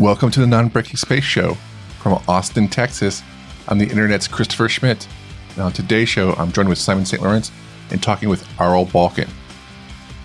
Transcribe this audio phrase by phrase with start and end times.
[0.00, 1.58] Welcome to the Non Breaking Space Show
[1.98, 3.22] from Austin, Texas.
[3.68, 5.06] I'm the internet's Christopher Schmidt.
[5.50, 7.22] And on today's show, I'm joined with Simon St.
[7.22, 7.50] Laurent
[7.90, 9.28] and talking with Aral Balkan.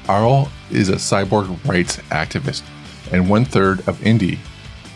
[0.08, 2.64] Aral is a cyborg rights activist
[3.12, 4.38] and one third of Indie,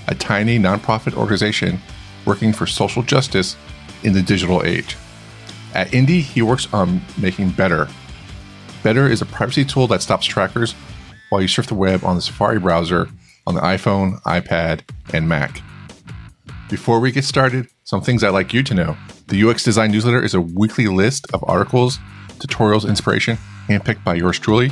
[0.07, 1.81] a tiny nonprofit organization
[2.23, 3.57] working for social justice
[4.03, 4.95] in the digital age.
[5.73, 7.89] At Indie, he works on making Better.
[8.81, 10.73] Better is a privacy tool that stops trackers
[11.31, 13.09] while you surf the web on the Safari browser
[13.49, 14.81] on the iPhone, iPad,
[15.11, 15.61] and Mac.
[16.69, 18.95] Before we get started, some things I'd like you to know.
[19.27, 21.97] The UX Design Newsletter is a weekly list of articles,
[22.37, 24.71] tutorials, inspiration, handpicked by yours truly.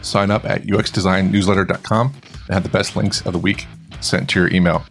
[0.00, 2.14] Sign up at uxdesignnewsletter.com
[2.46, 3.66] and have the best links of the week
[4.00, 4.84] sent to your email.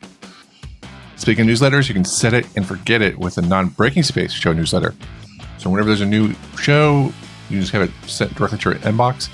[1.16, 4.34] Speaking of newsletters, you can set it and forget it with a non breaking space
[4.34, 4.94] show newsletter.
[5.59, 7.14] So, whenever there's a new show,
[7.50, 9.30] you just have it sent directly to your inbox.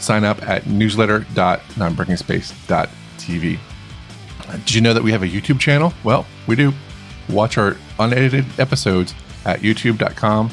[0.00, 3.58] Sign up at newsletter.nonbreakingspace.tv.
[4.50, 5.92] Did you know that we have a YouTube channel?
[6.02, 6.72] Well, we do.
[7.28, 10.50] Watch our unedited episodes at youtube.com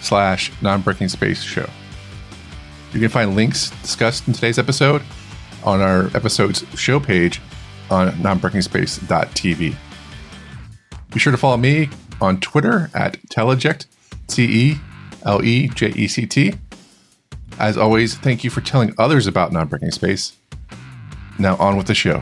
[0.00, 1.68] slash nonbreakingspace show.
[2.92, 5.02] You can find links discussed in today's episode
[5.64, 7.40] on our episode's show page
[7.90, 9.74] on nonbreakingspace.tv.
[11.12, 11.88] Be sure to follow me
[12.20, 13.86] on Twitter at Teleject,
[14.28, 14.76] T E
[15.24, 16.54] L E J E C T.
[17.62, 20.36] As always, thank you for telling others about Nonbreaking Space.
[21.38, 22.20] Now on with the show.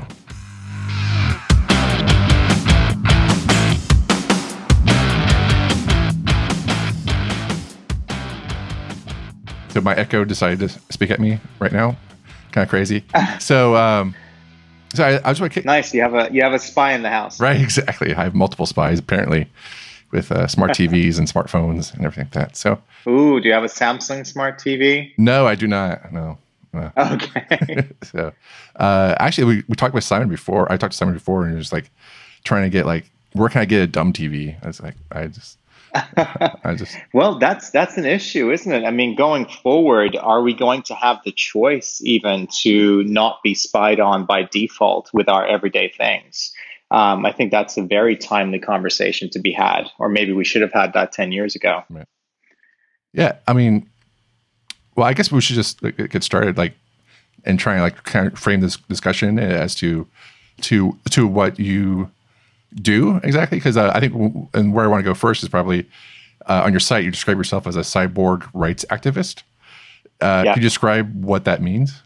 [9.71, 11.97] So my Echo decided to speak at me right now.
[12.53, 13.03] Kind of crazy.
[13.39, 14.15] so, um,
[14.93, 15.95] so I, I just want to nice.
[15.95, 17.59] You have a you have a spy in the house, right?
[17.63, 18.15] Exactly.
[18.15, 19.49] I have multiple spies apparently,
[20.11, 22.57] with uh, smart TVs and smartphones and everything like that.
[22.57, 25.13] So, ooh, do you have a Samsung smart TV?
[25.19, 26.13] No, I do not.
[26.13, 26.39] No.
[26.73, 26.93] no.
[26.97, 27.89] Okay.
[28.03, 28.33] so,
[28.77, 30.71] uh, actually, we, we talked with Simon before.
[30.71, 31.91] I talked to Simon before, and he was like
[32.45, 34.57] trying to get like, where can I get a dumb TV?
[34.63, 35.59] I was like, I just
[36.17, 38.85] I just well, that's that's an issue, isn't it?
[38.85, 43.55] I mean, going forward, are we going to have the choice even to not be
[43.55, 46.53] spied on by default with our everyday things?
[46.91, 50.63] Um, I think that's a very timely conversation to be had, or maybe we should
[50.63, 51.85] have had that ten years ago.
[51.89, 52.07] Right.
[53.13, 53.89] Yeah, I mean,
[54.97, 56.75] well, I guess we should just get started, like,
[57.45, 60.07] and try and like kind of frame this discussion as to
[60.63, 62.11] to to what you
[62.75, 63.59] do exactly?
[63.59, 65.89] Because uh, I think, w- and where I want to go first is probably
[66.47, 67.05] uh, on your site.
[67.05, 69.43] You describe yourself as a cyborg rights activist.
[70.21, 70.53] Uh, yeah.
[70.53, 72.03] Can you describe what that means?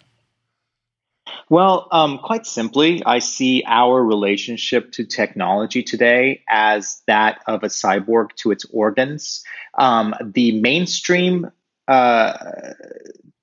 [1.49, 7.69] Well, um, quite simply, I see our relationship to technology today as that of a
[7.69, 9.45] cyborg to its organs.
[9.79, 11.51] Um, the mainstream
[11.89, 12.35] uh,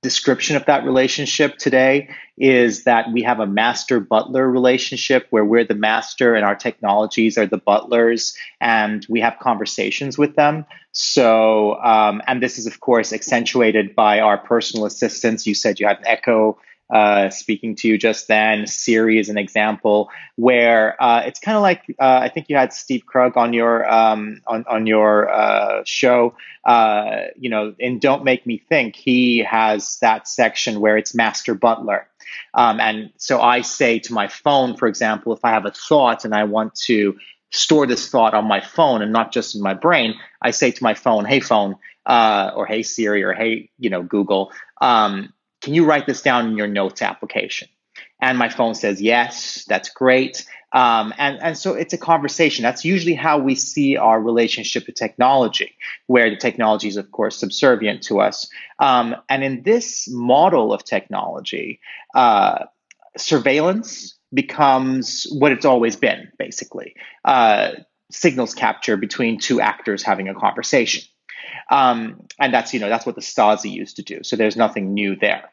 [0.02, 5.64] description of that relationship today is that we have a master butler relationship where we're
[5.64, 11.76] the master and our technologies are the butlers and we have conversations with them so
[11.84, 16.00] um, and this is of course accentuated by our personal assistants you said you had
[16.00, 16.58] an echo
[16.92, 18.68] uh, speaking to you just then.
[18.68, 22.74] Siri is an example where uh, it's kind of like uh, I think you had
[22.74, 26.36] Steve Krug on your um, on on your uh, show.
[26.66, 31.54] Uh, you know, in Don't Make Me Think, he has that section where it's Master
[31.54, 32.08] Butler.
[32.54, 36.26] Um, and so I say to my phone, for example, if I have a thought
[36.26, 37.18] and I want to
[37.52, 40.84] store this thought on my phone and not just in my brain, I say to
[40.84, 45.86] my phone, "Hey phone," or "Hey Siri," or "Hey, you know, Google." Um, can you
[45.86, 47.68] write this down in your notes application?
[48.22, 50.46] And my phone says, yes, that's great.
[50.74, 52.64] Um, and, and so it's a conversation.
[52.64, 55.76] That's usually how we see our relationship to technology,
[56.08, 58.50] where the technology is, of course, subservient to us.
[58.80, 61.80] Um, and in this model of technology,
[62.16, 62.66] uh,
[63.18, 66.96] surveillance becomes what it's always been, basically
[67.26, 67.72] uh,
[68.12, 71.04] signals capture between two actors having a conversation.
[71.70, 74.24] Um, and that's, you know, that's what the Stasi used to do.
[74.24, 75.50] So there's nothing new there.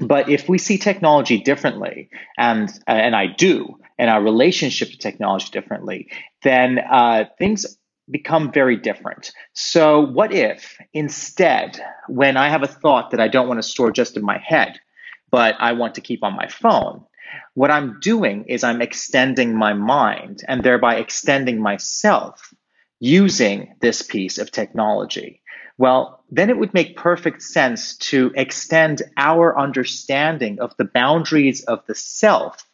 [0.00, 4.98] But if we see technology differently, and uh, and I do, and our relationship to
[4.98, 6.08] technology differently,
[6.42, 7.78] then uh, things
[8.10, 9.32] become very different.
[9.54, 13.90] So, what if instead, when I have a thought that I don't want to store
[13.90, 14.78] just in my head,
[15.30, 17.04] but I want to keep on my phone,
[17.54, 22.54] what I'm doing is I'm extending my mind and thereby extending myself
[23.00, 25.40] using this piece of technology.
[25.78, 31.86] Well, then it would make perfect sense to extend our understanding of the boundaries of
[31.86, 32.67] the self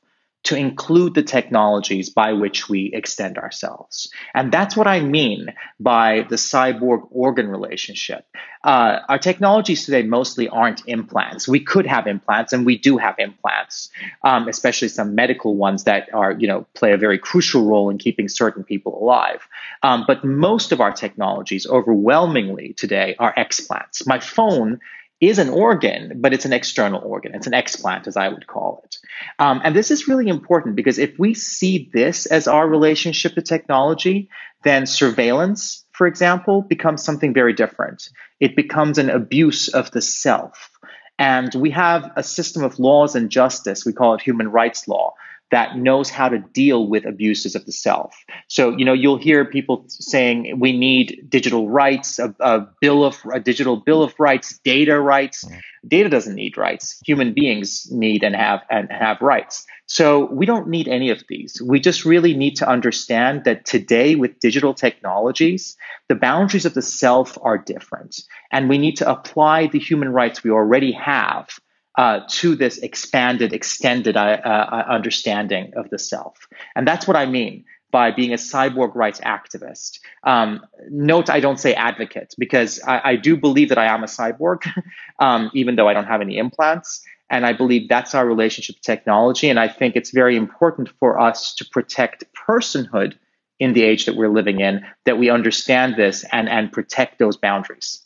[0.45, 4.11] to include the technologies by which we extend ourselves.
[4.35, 8.27] And that's what I mean by the cyborg organ relationship.
[8.63, 11.49] Uh, our technologies today mostly aren't implants.
[11.49, 13.91] We could have implants, and we do have implants,
[14.23, 17.99] um, especially some medical ones that are, you know, play a very crucial role in
[17.99, 19.47] keeping certain people alive.
[19.83, 24.07] Um, but most of our technologies, overwhelmingly today, are explants.
[24.07, 24.81] My phone
[25.21, 27.35] is an organ, but it's an external organ.
[27.35, 28.99] It's an explant, as I would call it.
[29.39, 33.43] Um, and this is really important because if we see this as our relationship to
[33.43, 34.29] technology,
[34.65, 38.09] then surveillance, for example, becomes something very different.
[38.41, 40.71] It becomes an abuse of the self.
[41.19, 45.15] And we have a system of laws and justice, we call it human rights law,
[45.55, 48.25] that knows how to deal with abuses of the self.
[48.49, 53.21] So, you know, you'll hear people saying we need digital rights, a, a bill of
[53.33, 55.45] a digital bill of rights, data rights.
[55.45, 55.61] Mm.
[55.87, 57.01] Data doesn't need rights.
[57.07, 59.65] Human beings need and have and have rights.
[59.87, 61.63] So we don't need any of these.
[61.65, 65.77] We just really need to understand that today with digital technologies,
[66.09, 68.21] the boundaries of the self are different.
[68.51, 71.49] And we need to apply the human rights we already have
[71.97, 76.49] uh, to this expanded, extended uh, uh, understanding of the self.
[76.75, 80.01] And that's what I mean by being a cyborg rights activist.
[80.25, 84.09] Um, note I don't say advocate because I, I, do believe that I am a
[84.09, 84.67] cyborg,
[85.21, 87.05] um, even though I don't have any implants.
[87.31, 89.49] And I believe that's our relationship to technology.
[89.49, 93.15] And I think it's very important for us to protect personhood
[93.61, 97.37] in the age that we're living in, that we understand this and, and protect those
[97.37, 98.04] boundaries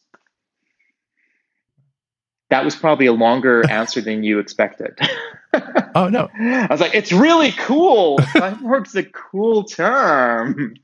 [2.51, 4.99] that was probably a longer answer than you expected.
[5.95, 6.31] oh no.
[6.39, 8.19] I was like, it's really cool.
[8.19, 10.75] Cyborg's a cool term.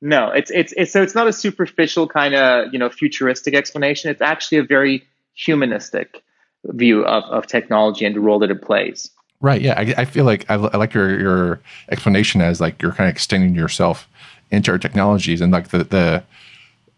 [0.00, 4.10] No, it's it's it's so it's not a superficial kind of you know futuristic explanation.
[4.10, 6.22] It's actually a very humanistic
[6.64, 9.10] view of, of technology and the role that it plays.
[9.42, 9.62] Right.
[9.62, 9.74] Yeah.
[9.78, 13.14] I, I feel like I, I like your your explanation as like you're kind of
[13.14, 14.08] extending yourself
[14.50, 16.24] into our technologies and like the the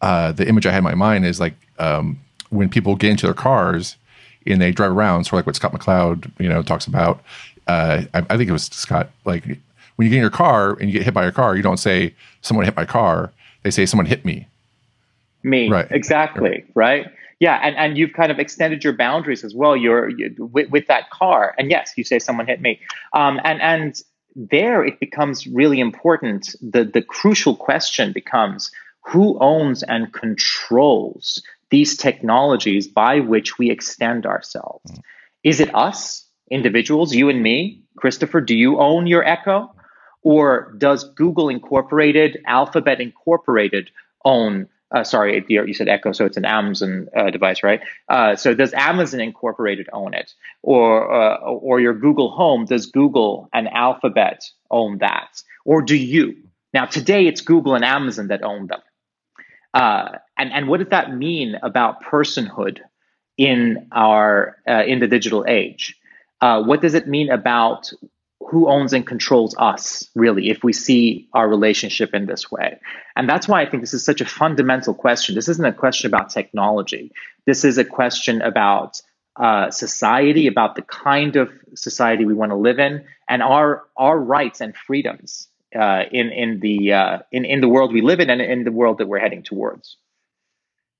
[0.01, 2.21] uh, the image I had in my mind is like um,
[2.51, 3.97] when people get into their cars
[4.47, 5.25] and they drive around.
[5.25, 7.23] sort of like what Scott McCloud, you know, talks about.
[7.67, 9.11] Uh, I, I, think it was Scott.
[9.25, 11.63] Like when you get in your car and you get hit by your car, you
[11.63, 13.33] don't say someone hit my car.
[13.63, 14.47] They say someone hit me.
[15.43, 15.69] Me.
[15.69, 15.87] Right.
[15.91, 16.65] Exactly.
[16.75, 17.07] Right.
[17.43, 19.77] Yeah, and, and you've kind of extended your boundaries as well.
[19.77, 22.79] You're you, with, with that car, and yes, you say someone hit me,
[23.15, 24.01] um, and and
[24.37, 26.55] there it becomes really important.
[26.63, 31.43] The the crucial question becomes who owns and controls
[31.73, 34.93] these technologies by which we extend ourselves.
[34.93, 35.01] Mm.
[35.43, 37.83] Is it us, individuals, you and me?
[37.97, 39.75] Christopher, do you own your Echo?
[40.23, 43.91] Or does Google Incorporated, Alphabet Incorporated
[44.25, 44.69] own?
[44.95, 47.81] Uh, sorry, you said Echo, so it's an Amazon uh, device, right?
[48.09, 52.67] Uh, so does Amazon Incorporated own it, or uh, or your Google Home?
[52.67, 56.37] Does Google and Alphabet own that, or do you?
[56.75, 58.83] Now today, it's Google and Amazon that own them.
[59.75, 62.79] Uh, and and what does that mean about personhood
[63.39, 65.97] in our uh, in the digital age?
[66.41, 67.93] Uh, what does it mean about
[68.41, 72.79] who owns and controls us really if we see our relationship in this way?
[73.17, 75.35] And that's why i think this is such a fundamental question.
[75.35, 77.13] This isn't a question about technology.
[77.47, 79.01] This is a question about
[79.37, 84.19] uh, society about the kind of society we want to live in and our our
[84.19, 88.31] rights and freedoms uh, in in the uh, in in the world we live in
[88.31, 89.97] and in the world that we're heading towards.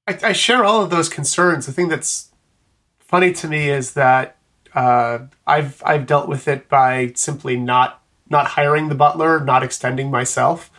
[0.07, 1.67] I, I share all of those concerns.
[1.67, 2.31] The thing that's
[2.99, 4.37] funny to me is that
[4.75, 10.11] uh, I've I've dealt with it by simply not not hiring the butler, not extending
[10.11, 10.71] myself.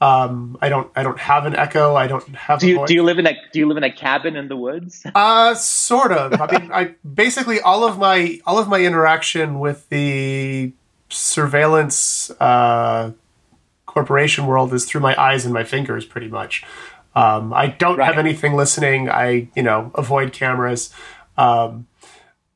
[0.00, 1.94] Um, I don't I don't have an echo.
[1.94, 2.58] I don't have.
[2.58, 4.56] Do you do you live in a do you live in a cabin in the
[4.56, 5.04] woods?
[5.14, 6.40] Uh, sort of.
[6.40, 10.72] I mean, I basically all of my all of my interaction with the
[11.08, 13.12] surveillance uh,
[13.92, 16.64] corporation world is through my eyes and my fingers, pretty much.
[17.14, 18.06] Um, I don't right.
[18.06, 19.10] have anything listening.
[19.10, 20.92] I, you know, avoid cameras.
[21.36, 21.86] Um,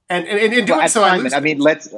[0.09, 1.89] and, and, and in doing well, so, I, I, mean, let's,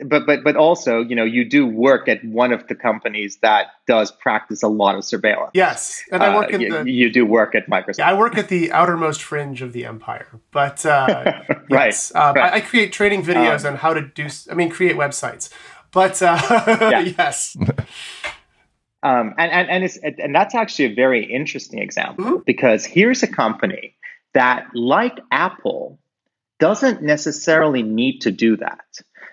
[0.00, 3.66] but, but, but also, you know, you do work at one of the companies that
[3.86, 5.50] does practice a lot of surveillance.
[5.54, 6.02] Yes.
[6.10, 7.98] And I work uh, in you, the, you do work at Microsoft.
[7.98, 11.88] Yeah, I work at the outermost fringe of the empire, but, uh, right.
[11.88, 12.52] Yes, um, right.
[12.52, 15.50] I, I, create training videos um, on how to do, I mean, create websites,
[15.90, 16.38] but, uh,
[16.80, 17.00] yeah.
[17.00, 17.56] yes.
[19.02, 22.42] Um, and and and, it's, and that's actually a very interesting example mm-hmm.
[22.44, 23.96] because here's a company
[24.34, 25.98] that, like Apple,
[26.58, 28.86] doesn't necessarily need to do that.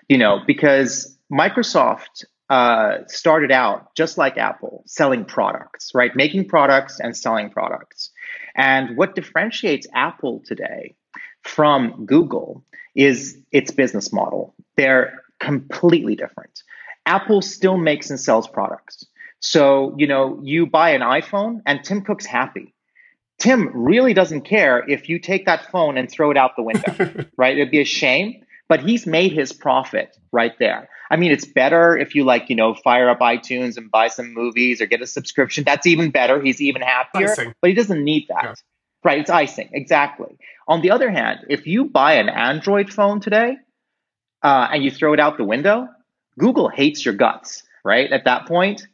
[0.08, 6.14] You know, because Microsoft uh, started out just like Apple, selling products, right?
[6.14, 8.10] Making products and selling products.
[8.54, 10.94] And what differentiates Apple today
[11.42, 14.54] from Google is its business model.
[14.76, 16.62] They're completely different.
[17.04, 19.06] Apple still makes and sells products.
[19.40, 22.74] So, you know, you buy an iPhone and Tim Cook's happy.
[23.38, 27.26] Tim really doesn't care if you take that phone and throw it out the window,
[27.36, 27.56] right?
[27.56, 30.88] It'd be a shame, but he's made his profit right there.
[31.10, 34.32] I mean, it's better if you like, you know, fire up iTunes and buy some
[34.32, 35.64] movies or get a subscription.
[35.64, 36.42] That's even better.
[36.42, 37.54] He's even happier, icing.
[37.60, 38.42] but he doesn't need that.
[38.42, 38.54] Yeah.
[39.04, 39.20] Right?
[39.20, 39.70] It's icing.
[39.72, 40.36] Exactly.
[40.66, 43.56] On the other hand, if you buy an Android phone today
[44.42, 45.88] uh, and you throw it out the window,
[46.38, 48.10] Google hates your guts, right?
[48.10, 48.86] At that point,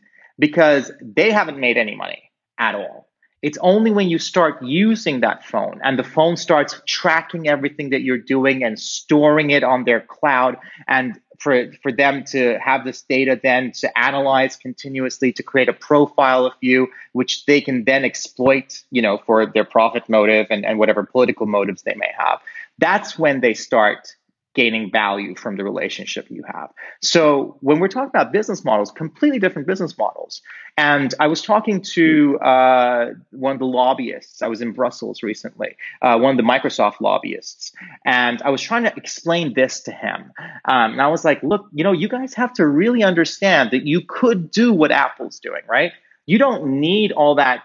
[0.43, 3.09] because they haven't made any money at all.
[3.43, 8.03] It's only when you start using that phone and the phone starts tracking everything that
[8.03, 10.57] you're doing and storing it on their cloud
[10.89, 15.73] and for, for them to have this data then to analyze continuously to create a
[15.73, 20.65] profile of you which they can then exploit you know for their profit motive and,
[20.65, 22.41] and whatever political motives they may have
[22.79, 24.15] that's when they start
[24.55, 26.71] gaining value from the relationship you have.
[27.01, 30.43] So when we're talking about business models, completely different business models.
[30.77, 34.43] And I was talking to uh, one of the lobbyists.
[34.43, 37.73] I was in Brussels recently, uh, one of the Microsoft lobbyists,
[38.07, 40.33] and I was trying to explain this to him.
[40.65, 43.87] Um, and I was like, "Look, you know, you guys have to really understand that
[43.87, 45.93] you could do what Apple's doing, right?
[46.25, 47.65] You don't need all that."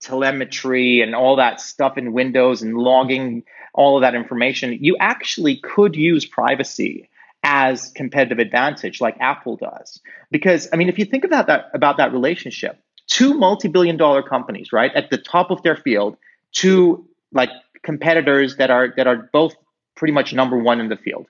[0.00, 3.42] Telemetry and all that stuff in Windows and logging
[3.74, 7.08] all of that information, you actually could use privacy
[7.44, 10.00] as competitive advantage like Apple does.
[10.30, 14.72] Because I mean, if you think about that about that relationship, two multi-billion dollar companies,
[14.72, 16.16] right, at the top of their field,
[16.52, 17.50] two like
[17.82, 19.54] competitors that are that are both
[19.96, 21.26] pretty much number one in the field,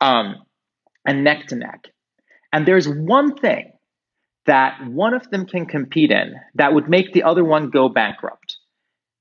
[0.00, 0.36] um,
[1.06, 1.88] and neck to neck.
[2.52, 3.72] And there's one thing
[4.48, 8.56] that one of them can compete in that would make the other one go bankrupt.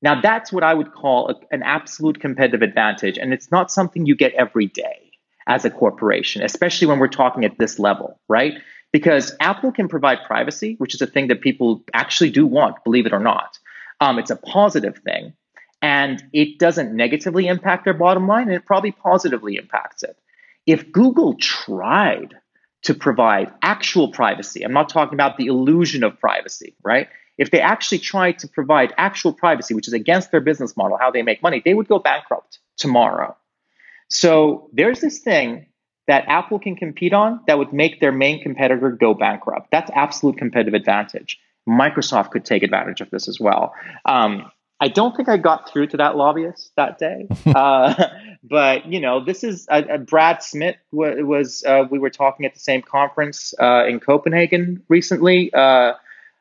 [0.01, 3.17] Now, that's what I would call a, an absolute competitive advantage.
[3.17, 5.12] And it's not something you get every day
[5.46, 8.53] as a corporation, especially when we're talking at this level, right?
[8.93, 13.05] Because Apple can provide privacy, which is a thing that people actually do want, believe
[13.05, 13.60] it or not.
[14.00, 15.34] Um, it's a positive thing.
[15.81, 20.17] And it doesn't negatively impact their bottom line, and it probably positively impacts it.
[20.65, 22.34] If Google tried
[22.88, 27.10] to provide actual privacy, I'm not talking about the illusion of privacy, right?
[27.38, 31.12] If they actually tried to provide actual privacy, which is against their business model, how
[31.12, 33.36] they make money, they would go bankrupt tomorrow.
[34.08, 35.65] So there's this thing
[36.08, 39.70] that Apple can compete on that would make their main competitor go bankrupt.
[39.70, 41.38] That's absolute competitive advantage.
[41.67, 43.74] Microsoft could take advantage of this as well.
[44.06, 48.10] Um, I don't think I got through to that lobbyist that day, uh,
[48.43, 51.63] but you know, this is uh, uh, Brad Smith w- was.
[51.63, 55.51] Uh, we were talking at the same conference uh, in Copenhagen recently.
[55.53, 55.93] Uh,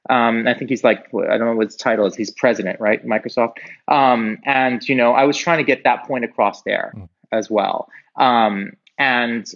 [0.08, 2.14] um, I think he's like, I don't know what his title is.
[2.14, 3.04] He's president, right?
[3.04, 3.56] Microsoft.
[3.88, 7.08] Um, and, you know, I was trying to get that point across there mm.
[7.32, 7.88] as well.
[8.16, 9.50] Um, and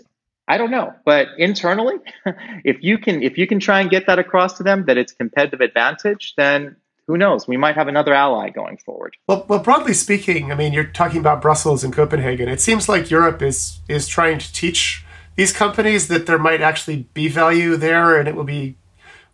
[0.48, 1.96] I don't know, but internally,
[2.64, 5.12] if you can, if you can try and get that across to them that it's
[5.12, 6.76] competitive advantage, then
[7.10, 7.48] who knows?
[7.48, 9.16] We might have another ally going forward.
[9.26, 12.48] Well, well, broadly speaking, I mean, you're talking about Brussels and Copenhagen.
[12.48, 17.08] It seems like Europe is is trying to teach these companies that there might actually
[17.14, 18.76] be value there, and it will be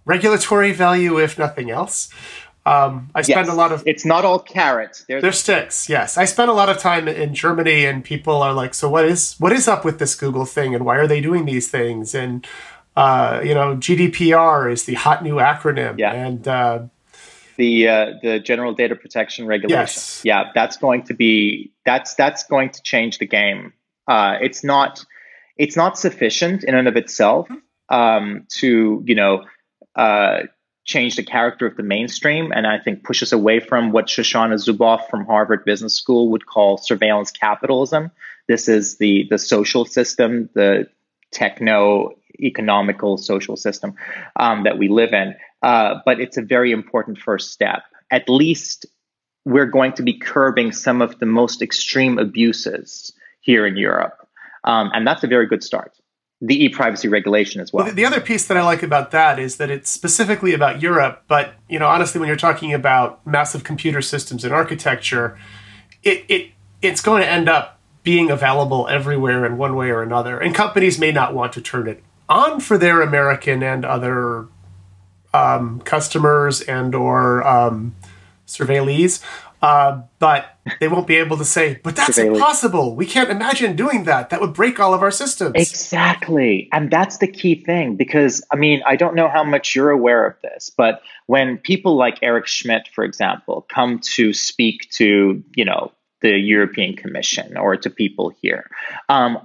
[0.06, 2.08] regulatory value, if nothing else.
[2.64, 3.54] Um, I spend yes.
[3.54, 3.82] a lot of.
[3.86, 5.04] It's not all carrots.
[5.06, 5.88] There's They're sticks.
[5.88, 9.04] Yes, I spend a lot of time in Germany, and people are like, "So what
[9.04, 12.14] is what is up with this Google thing, and why are they doing these things?"
[12.14, 12.46] And
[12.96, 16.12] uh, you know, GDPR is the hot new acronym, yeah.
[16.12, 16.78] and uh,
[17.56, 19.80] the uh, the General Data Protection Regulation.
[19.80, 20.22] Yes.
[20.24, 23.72] Yeah, that's going to be that's that's going to change the game.
[24.06, 25.04] Uh, it's not
[25.56, 27.48] it's not sufficient in and of itself
[27.88, 29.44] um, to you know
[29.94, 30.42] uh,
[30.84, 34.54] change the character of the mainstream, and I think push us away from what Shoshana
[34.54, 38.10] Zuboff from Harvard Business School would call surveillance capitalism.
[38.48, 40.88] This is the the social system, the
[41.32, 43.94] techno economical social system
[44.36, 45.34] um, that we live in.
[45.66, 47.82] Uh, but it's a very important first step.
[48.12, 48.86] At least
[49.44, 54.16] we're going to be curbing some of the most extreme abuses here in Europe.
[54.62, 55.92] Um, and that's a very good start
[56.42, 57.90] the e-privacy regulation as well.
[57.90, 61.54] The other piece that I like about that is that it's specifically about Europe, but
[61.68, 65.38] you know, honestly, when you're talking about massive computer systems and architecture,
[66.02, 66.50] it it
[66.82, 70.98] it's going to end up being available everywhere in one way or another, and companies
[70.98, 74.48] may not want to turn it on for their American and other
[75.34, 77.94] um, customers and or um,
[78.46, 79.22] surveillees.
[79.62, 82.94] Uh, but they won't be able to say, but that's impossible.
[82.94, 84.30] We can't imagine doing that.
[84.30, 85.54] That would break all of our systems.
[85.54, 86.68] Exactly.
[86.72, 90.26] And that's the key thing because, I mean, I don't know how much you're aware
[90.26, 95.64] of this, but when people like Eric Schmidt, for example, come to speak to, you
[95.64, 95.90] know,
[96.20, 98.70] the European Commission or to people here,
[99.08, 99.38] um,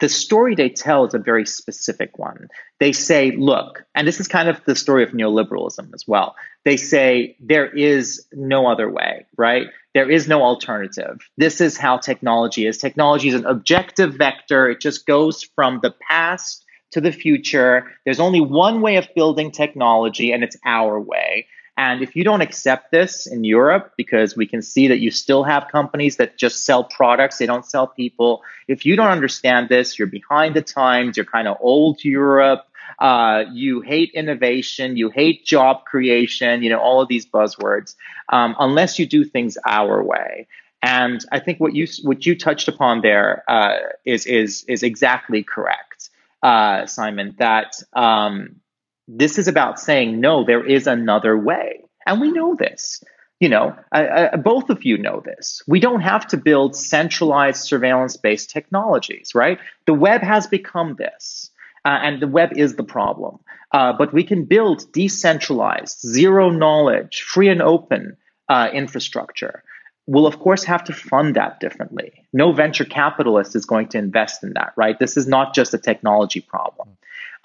[0.00, 2.48] the story they tell is a very specific one.
[2.78, 6.36] They say, look, and this is kind of the story of neoliberalism as well.
[6.64, 9.66] They say there is no other way, right?
[9.94, 11.18] There is no alternative.
[11.36, 12.78] This is how technology is.
[12.78, 17.90] Technology is an objective vector, it just goes from the past to the future.
[18.04, 21.46] There's only one way of building technology, and it's our way.
[21.78, 25.44] And if you don't accept this in Europe, because we can see that you still
[25.44, 28.42] have companies that just sell products, they don't sell people.
[28.66, 32.64] If you don't understand this, you're behind the times, you're kind of old Europe.
[32.98, 37.94] Uh, you hate innovation, you hate job creation, you know, all of these buzzwords,
[38.30, 40.48] um, unless you do things our way.
[40.82, 45.44] And I think what you what you touched upon there uh, is is is exactly
[45.44, 46.10] correct,
[46.42, 47.36] uh, Simon.
[47.38, 48.56] That um,
[49.08, 51.82] this is about saying, no, there is another way.
[52.06, 53.02] And we know this.
[53.40, 55.62] You know, uh, both of you know this.
[55.66, 59.58] We don't have to build centralized surveillance based technologies, right?
[59.86, 61.50] The web has become this.
[61.84, 63.38] Uh, and the web is the problem.
[63.72, 68.16] Uh, but we can build decentralized, zero knowledge, free and open
[68.48, 69.62] uh, infrastructure.
[70.06, 72.12] We'll, of course, have to fund that differently.
[72.32, 74.98] No venture capitalist is going to invest in that, right?
[74.98, 76.97] This is not just a technology problem.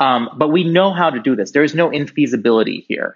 [0.03, 1.51] Um, but we know how to do this.
[1.51, 3.15] There is no infeasibility here.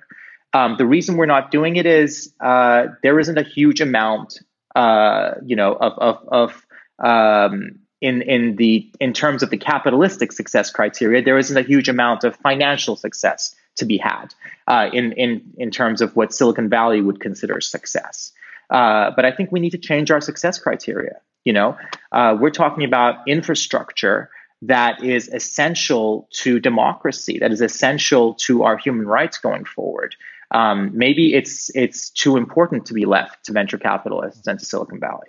[0.54, 4.40] Um, the reason we're not doing it is uh, there isn't a huge amount,
[4.74, 6.66] uh, you know, of of, of
[7.12, 11.90] um, in in the in terms of the capitalistic success criteria, there isn't a huge
[11.90, 14.28] amount of financial success to be had
[14.68, 18.32] uh, in in in terms of what Silicon Valley would consider success.
[18.70, 21.18] Uh, but I think we need to change our success criteria.
[21.44, 21.78] You know,
[22.14, 24.30] uh, we're talking about infrastructure
[24.64, 30.16] that is essential to democracy, that is essential to our human rights going forward.
[30.52, 35.00] Um, maybe it's it's too important to be left to venture capitalists and to Silicon
[35.00, 35.28] Valley.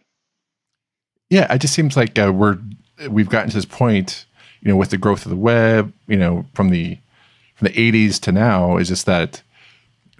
[1.29, 2.59] Yeah, it just seems like uh, we're
[3.11, 4.27] we've gotten to this point,
[4.61, 6.99] you know, with the growth of the web, you know, from the
[7.57, 9.43] from the '80s to now, is just that,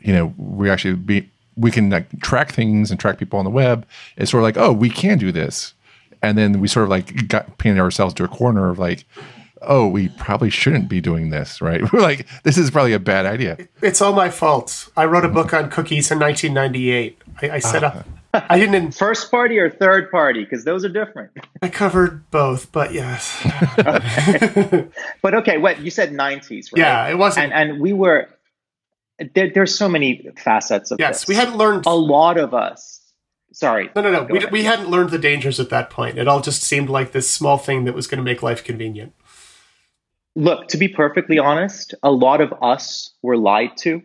[0.00, 3.50] you know, we actually be we can like, track things and track people on the
[3.50, 3.87] web.
[4.17, 5.75] It's sort of like, oh, we can do this
[6.22, 9.04] and then we sort of like got painted ourselves to a corner of like
[9.62, 13.26] oh we probably shouldn't be doing this right we're like this is probably a bad
[13.26, 17.59] idea it's all my fault i wrote a book on cookies in 1998 i, I
[17.59, 21.31] set up I didn't in, first party or third party because those are different.
[21.62, 23.40] I covered both, but yes.
[23.78, 24.87] okay.
[25.22, 26.78] But okay, what you said nineties, right?
[26.78, 27.52] Yeah, it wasn't.
[27.52, 28.28] And, and we were
[29.35, 31.20] there, there's so many facets of yes.
[31.20, 31.28] This.
[31.28, 32.97] We hadn't learned a lot of us
[33.59, 33.90] Sorry.
[33.97, 34.23] No, no, no.
[34.23, 36.16] We, we hadn't learned the dangers at that point.
[36.16, 39.14] It all just seemed like this small thing that was going to make life convenient.
[40.37, 44.01] Look, to be perfectly honest, a lot of us were lied to,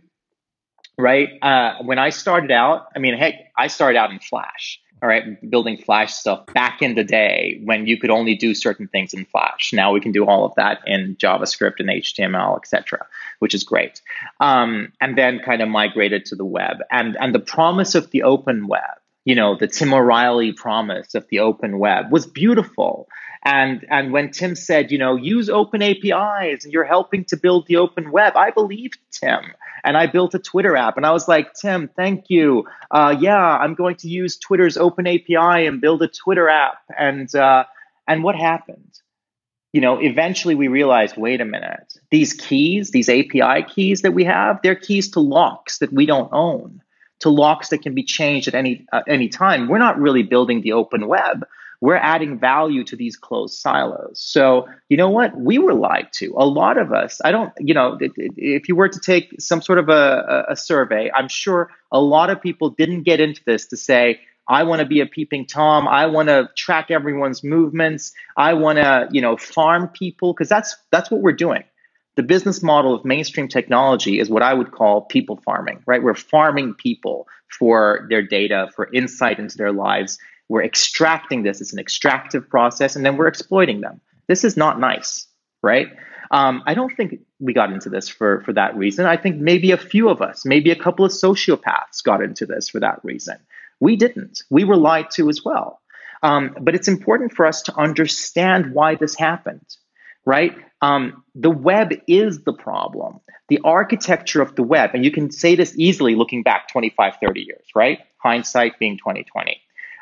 [0.97, 1.29] right?
[1.43, 5.23] Uh, when I started out, I mean, heck, I started out in Flash, all right,
[5.47, 9.23] building Flash stuff back in the day when you could only do certain things in
[9.25, 9.69] Flash.
[9.71, 13.05] Now we can do all of that in JavaScript and HTML, etc.,
[13.37, 14.01] which is great.
[14.39, 16.77] Um, and then kind of migrated to the web.
[16.89, 18.81] And, and the promise of the open web
[19.25, 23.07] you know, the Tim O'Reilly promise of the open web was beautiful.
[23.45, 27.67] And and when Tim said, you know, use open APIs and you're helping to build
[27.67, 29.41] the open web, I believed Tim.
[29.83, 30.95] And I built a Twitter app.
[30.95, 32.65] And I was like, Tim, thank you.
[32.89, 36.79] Uh, yeah, I'm going to use Twitter's open API and build a Twitter app.
[36.97, 37.65] And uh,
[38.07, 38.99] and what happened?
[39.73, 44.23] You know, eventually we realized, wait a minute, these keys, these API keys that we
[44.25, 46.82] have, they're keys to locks that we don't own
[47.23, 49.67] to locks that can be changed at any uh, any time.
[49.67, 51.45] We're not really building the open web.
[51.79, 54.17] We're adding value to these closed silos.
[54.17, 55.35] So, you know what?
[55.37, 56.33] We were lied to.
[56.37, 59.79] A lot of us, I don't, you know, if you were to take some sort
[59.79, 63.75] of a, a survey, I'm sure a lot of people didn't get into this to
[63.75, 65.85] say, I want to be a peeping Tom.
[65.87, 68.13] I want to track everyone's movements.
[68.37, 71.63] I want to, you know, farm people because that's that's what we're doing
[72.15, 76.03] the business model of mainstream technology is what I would call people farming, right?
[76.03, 80.19] We're farming people for their data, for insight into their lives.
[80.49, 81.61] We're extracting this.
[81.61, 84.01] It's an extractive process, and then we're exploiting them.
[84.27, 85.27] This is not nice,
[85.61, 85.87] right?
[86.31, 89.05] Um, I don't think we got into this for, for that reason.
[89.05, 92.69] I think maybe a few of us, maybe a couple of sociopaths got into this
[92.69, 93.37] for that reason.
[93.79, 94.43] We didn't.
[94.49, 95.79] We were lied to as well.
[96.21, 99.75] Um, but it's important for us to understand why this happened
[100.25, 100.55] right?
[100.81, 103.19] Um, the web is the problem.
[103.49, 107.41] The architecture of the web, and you can say this easily looking back 25, 30
[107.41, 107.99] years, right?
[108.17, 109.61] Hindsight being 2020.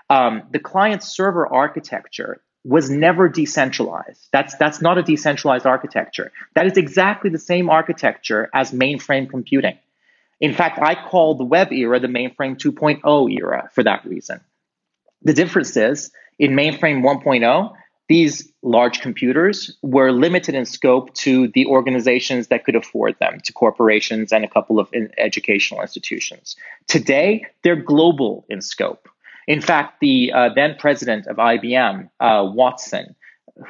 [0.09, 4.27] Um, the client server architecture was never decentralized.
[4.31, 6.31] That's that's not a decentralized architecture.
[6.53, 9.77] That is exactly the same architecture as mainframe computing.
[10.39, 14.41] In fact, I call the web era the mainframe 2.0 era for that reason.
[15.21, 17.73] The difference is in mainframe 1.0,
[18.11, 23.53] these large computers were limited in scope to the organizations that could afford them, to
[23.53, 26.57] corporations and a couple of educational institutions.
[26.87, 29.07] Today, they're global in scope.
[29.47, 33.15] In fact, the uh, then president of IBM, uh, Watson,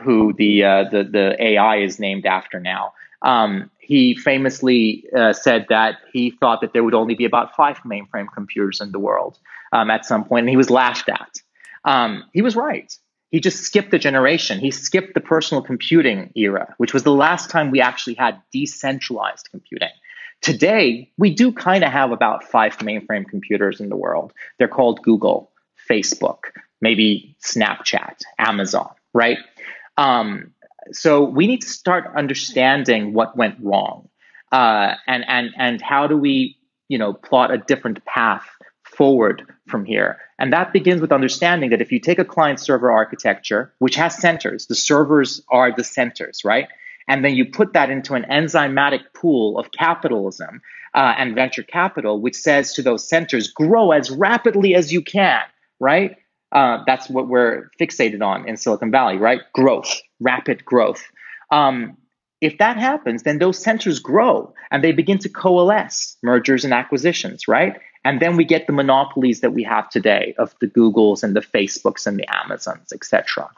[0.03, 5.67] who the, uh, the, the AI is named after now, um, he famously uh, said
[5.69, 9.37] that he thought that there would only be about five mainframe computers in the world
[9.71, 11.35] um, at some point, and he was laughed at.
[11.85, 12.91] Um, he was right.
[13.31, 14.59] He just skipped a generation.
[14.59, 19.49] He skipped the personal computing era, which was the last time we actually had decentralized
[19.49, 19.89] computing.
[20.41, 24.33] Today, we do kind of have about five mainframe computers in the world.
[24.57, 25.51] They're called Google,
[25.89, 29.37] Facebook, maybe Snapchat, Amazon, right?
[29.97, 30.53] Um,
[30.91, 34.09] so we need to start understanding what went wrong,
[34.51, 36.57] uh, and and and how do we,
[36.89, 38.49] you know, plot a different path
[38.95, 40.17] forward from here.
[40.37, 44.17] And that begins with understanding that if you take a client server architecture, which has
[44.17, 46.67] centers, the servers are the centers, right?
[47.07, 50.61] And then you put that into an enzymatic pool of capitalism
[50.93, 55.41] uh, and venture capital, which says to those centers, grow as rapidly as you can,
[55.79, 56.17] right?
[56.51, 59.41] Uh, that's what we're fixated on in Silicon Valley, right?
[59.53, 61.03] Growth, rapid growth.
[61.49, 61.97] Um,
[62.41, 67.47] if that happens, then those centers grow and they begin to coalesce, mergers and acquisitions,
[67.47, 67.79] right?
[68.03, 71.41] And then we get the monopolies that we have today of the Googles and the
[71.41, 73.49] Facebooks and the Amazons, etc.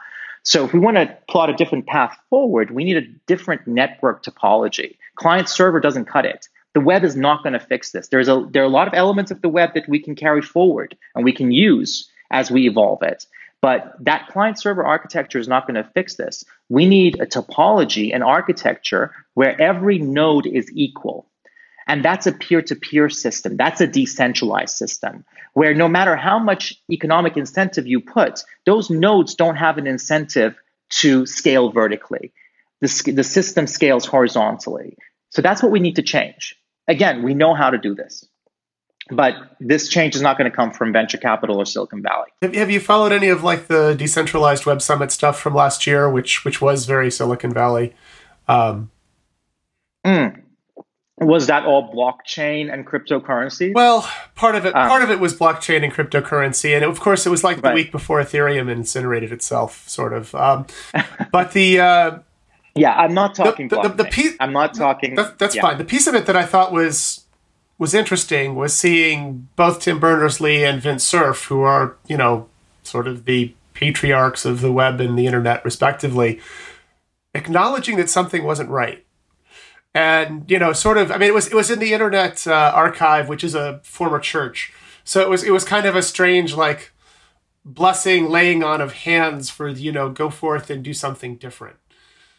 [0.42, 4.22] So if we want to plot a different path forward, we need a different network
[4.22, 4.96] topology.
[5.16, 6.48] Client server doesn't cut it.
[6.74, 8.08] The web is not going to fix this.
[8.08, 10.42] There's a there are a lot of elements of the web that we can carry
[10.42, 13.26] forward and we can use as we evolve it.
[13.62, 16.44] But that client server architecture is not going to fix this.
[16.68, 21.26] We need a topology, an architecture where every node is equal.
[21.86, 23.56] And that's a peer to peer system.
[23.56, 29.34] That's a decentralized system where no matter how much economic incentive you put, those nodes
[29.34, 30.56] don't have an incentive
[30.90, 32.32] to scale vertically.
[32.80, 34.96] The, the system scales horizontally.
[35.30, 36.56] So that's what we need to change.
[36.88, 38.26] Again, we know how to do this
[39.10, 42.28] but this change is not going to come from venture capital or Silicon Valley.
[42.42, 46.44] Have you followed any of like the decentralized web summit stuff from last year, which
[46.44, 47.94] which was very Silicon Valley?
[48.48, 48.90] Um,
[50.04, 50.40] mm.
[51.18, 53.72] Was that all blockchain and cryptocurrency?
[53.72, 57.24] Well, part of it um, part of it was blockchain and cryptocurrency, and of course
[57.24, 60.34] it was like the week before Ethereum incinerated itself, sort of.
[60.34, 60.66] Um,
[61.32, 62.18] but the uh,
[62.74, 64.34] yeah, I'm not talking the, the, the, the piece.
[64.40, 65.14] I'm not talking.
[65.14, 65.62] That, that's yeah.
[65.62, 65.78] fine.
[65.78, 67.24] The piece of it that I thought was
[67.78, 72.48] was interesting was seeing both Tim Berners Lee and Vint Cerf, who are, you know,
[72.82, 76.40] sort of the patriarchs of the web and the internet, respectively,
[77.34, 79.03] acknowledging that something wasn't right.
[79.94, 82.72] And, you know, sort of, I mean, it was, it was in the Internet uh,
[82.74, 84.72] Archive, which is a former church.
[85.04, 86.92] So it was, it was kind of a strange, like,
[87.64, 91.76] blessing, laying on of hands for, you know, go forth and do something different.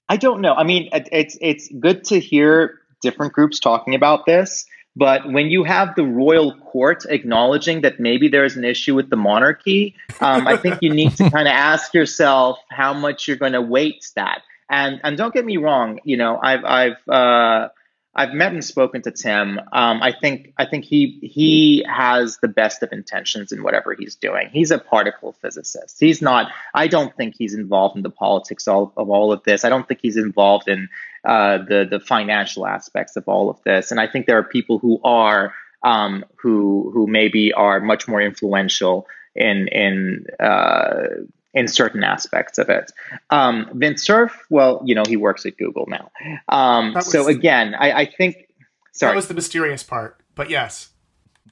[0.10, 0.54] I don't know.
[0.54, 4.66] I mean, it's, it's good to hear different groups talking about this
[4.96, 9.18] but when you have the royal court acknowledging that maybe there's an issue with the
[9.18, 13.54] monarchy, um, I think you need to kind of ask yourself how much you're going
[13.54, 14.44] to weight that.
[14.70, 17.70] And and don't get me wrong, you know, I've I've uh,
[18.16, 19.60] I've met and spoken to Tim.
[19.74, 24.16] Um, I think I think he he has the best of intentions in whatever he's
[24.16, 24.50] doing.
[24.52, 25.98] He's a particle physicist.
[26.00, 26.50] He's not.
[26.74, 29.66] I don't think he's involved in the politics of, of all of this.
[29.66, 30.88] I don't think he's involved in
[31.26, 33.92] uh, the the financial aspects of all of this.
[33.92, 38.22] And I think there are people who are um, who who maybe are much more
[38.22, 41.08] influential in in uh,
[41.56, 42.92] in certain aspects of it.
[43.32, 46.12] Um, Vint Cerf, well, you know, he works at Google now.
[46.50, 48.50] Um, was, so again, I, I think.
[48.92, 50.90] Sorry, that was the mysterious part, but yes.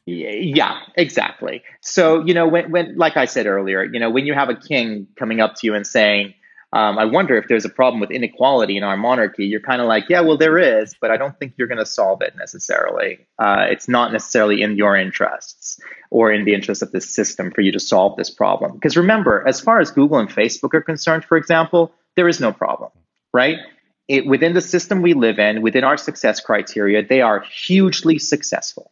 [0.06, 1.64] Yeah, exactly.
[1.80, 4.56] So you know, when, when like I said earlier, you know, when you have a
[4.56, 6.34] king coming up to you and saying,
[6.74, 9.46] um, I wonder if there's a problem with inequality in our monarchy.
[9.46, 11.86] You're kind of like, yeah, well, there is, but I don't think you're going to
[11.86, 13.20] solve it necessarily.
[13.38, 17.62] Uh, it's not necessarily in your interests or in the interest of this system for
[17.62, 18.74] you to solve this problem.
[18.74, 22.52] Because remember, as far as Google and Facebook are concerned, for example, there is no
[22.52, 22.90] problem,
[23.32, 23.60] right?
[24.08, 28.92] It, within the system we live in, within our success criteria, they are hugely successful.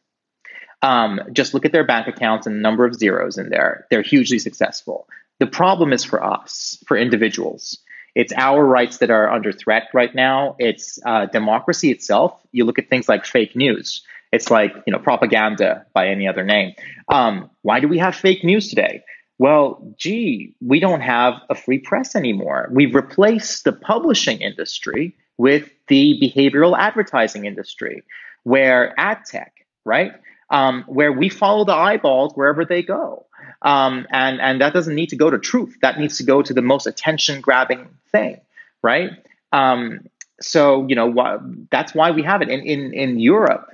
[0.83, 3.87] Um, just look at their bank accounts and the number of zeros in there.
[3.89, 5.07] They're hugely successful.
[5.41, 7.79] The problem is for us, for individuals.
[8.13, 10.55] It's our rights that are under threat right now.
[10.59, 12.39] It's uh, democracy itself.
[12.51, 14.03] You look at things like fake news.
[14.31, 16.75] It's like you know propaganda by any other name.
[17.11, 19.01] Um, why do we have fake news today?
[19.39, 22.69] Well, gee, we don't have a free press anymore.
[22.71, 28.03] We've replaced the publishing industry with the behavioral advertising industry,
[28.43, 30.11] where ad tech, right?
[30.51, 33.25] Um, where we follow the eyeballs wherever they go.
[33.61, 35.77] Um, and and that doesn't need to go to truth.
[35.81, 38.41] That needs to go to the most attention grabbing thing,
[38.81, 39.11] right?
[39.51, 40.07] Um,
[40.41, 43.67] so you know wh- that's why we have it in in in Europe.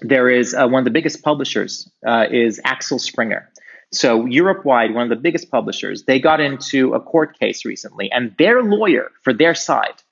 [0.00, 3.50] There is uh, one of the biggest publishers uh, is Axel Springer.
[3.92, 8.10] So Europe wide, one of the biggest publishers, they got into a court case recently,
[8.10, 10.02] and their lawyer for their side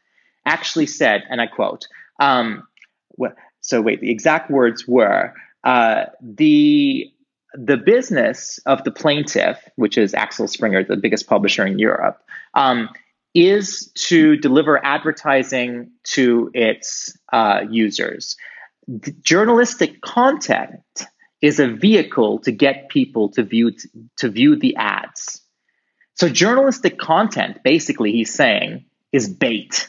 [0.46, 1.86] actually said, and I quote,
[2.20, 2.66] um,
[3.60, 7.12] so wait, the exact words were uh, the
[7.54, 12.22] the business of the plaintiff, which is Axel Springer, the biggest publisher in Europe,
[12.54, 12.88] um,
[13.34, 18.36] is to deliver advertising to its uh, users.
[18.86, 20.82] The journalistic content
[21.40, 23.72] is a vehicle to get people to view
[24.18, 25.40] to view the ads.
[26.14, 29.88] So journalistic content, basically, he's saying, is bait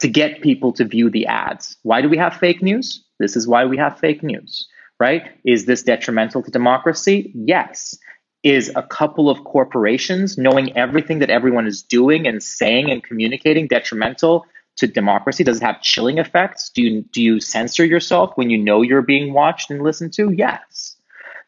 [0.00, 1.76] to get people to view the ads.
[1.82, 3.04] Why do we have fake news?
[3.18, 4.68] This is why we have fake news,
[5.00, 5.30] right?
[5.44, 7.32] Is this detrimental to democracy?
[7.34, 7.96] Yes.
[8.42, 13.66] Is a couple of corporations knowing everything that everyone is doing and saying and communicating
[13.66, 15.44] detrimental to democracy?
[15.44, 16.70] Does it have chilling effects?
[16.70, 20.30] Do you do you censor yourself when you know you're being watched and listened to?
[20.30, 20.96] Yes.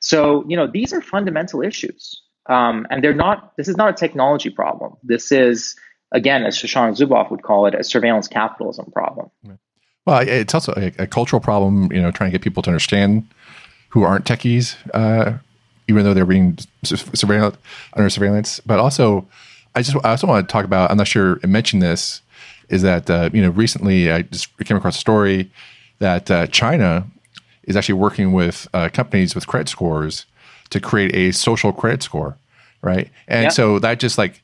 [0.00, 3.56] So you know these are fundamental issues, um, and they're not.
[3.56, 4.96] This is not a technology problem.
[5.04, 5.76] This is
[6.12, 9.30] again, as Shoshana Zuboff would call it, a surveillance capitalism problem.
[10.06, 11.92] Well, it's also a, a, cultural problem.
[11.92, 13.28] You know, trying to get people to understand
[13.90, 15.38] who aren't techies, uh,
[15.88, 17.56] even though they're being surveilled
[17.94, 18.60] under surveillance.
[18.60, 19.26] But also,
[19.74, 20.90] I just I also want to talk about.
[20.90, 22.22] I'm not sure I mentioned this.
[22.68, 25.50] Is that uh, you know recently I just came across a story
[25.98, 27.06] that uh, China
[27.64, 30.24] is actually working with uh, companies with credit scores
[30.70, 32.38] to create a social credit score,
[32.80, 33.10] right?
[33.28, 33.48] And yeah.
[33.50, 34.40] so that just like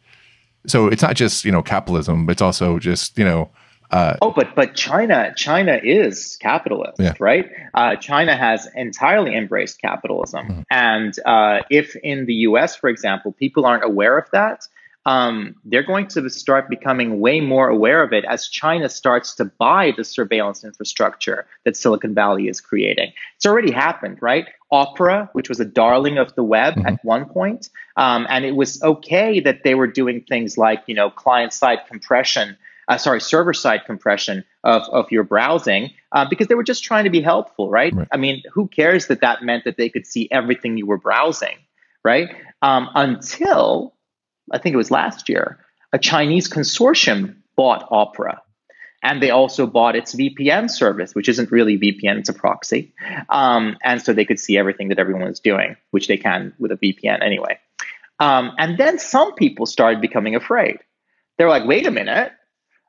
[0.67, 3.49] so it's not just you know capitalism, but it's also just you know.
[3.91, 7.15] Uh, oh, but but China China is capitalist, yeah.
[7.21, 7.51] right?
[7.75, 10.61] Uh, China has entirely embraced capitalism, mm-hmm.
[10.71, 14.67] and uh, if in the U.S., for example, people aren't aware of that,
[15.07, 19.45] um, they're going to start becoming way more aware of it as China starts to
[19.45, 23.13] buy the surveillance infrastructure that Silicon Valley is creating.
[23.37, 24.49] It's already happened, right?
[24.73, 26.89] Opera, which was a darling of the web mm-hmm.
[26.89, 30.95] at one point, um, and it was okay that they were doing things like, you
[30.97, 32.57] know, client-side compression.
[32.89, 37.05] Uh, sorry, server side compression of, of your browsing uh, because they were just trying
[37.05, 37.93] to be helpful, right?
[37.93, 38.09] right?
[38.13, 41.57] I mean, who cares that that meant that they could see everything you were browsing,
[42.05, 42.29] right?
[42.63, 43.95] Um, until
[44.53, 45.59] I think it was last year,
[45.93, 48.43] a Chinese consortium bought Opera.
[49.03, 52.93] And they also bought its VPN service, which isn't really VPN, it's a proxy.
[53.29, 56.73] Um, and so they could see everything that everyone is doing, which they can with
[56.73, 57.59] a VPN anyway.
[58.19, 60.79] Um, and then some people started becoming afraid.
[61.39, 62.33] They're like, wait a minute.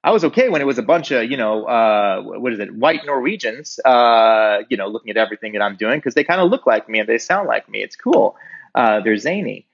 [0.07, 2.73] I was okay when it was a bunch of, you know, uh, what is it,
[2.73, 6.49] white Norwegians, uh, you know, looking at everything that I'm doing because they kind of
[6.49, 7.83] look like me and they sound like me.
[7.83, 8.37] It's cool.
[8.73, 9.67] Uh, they're zany.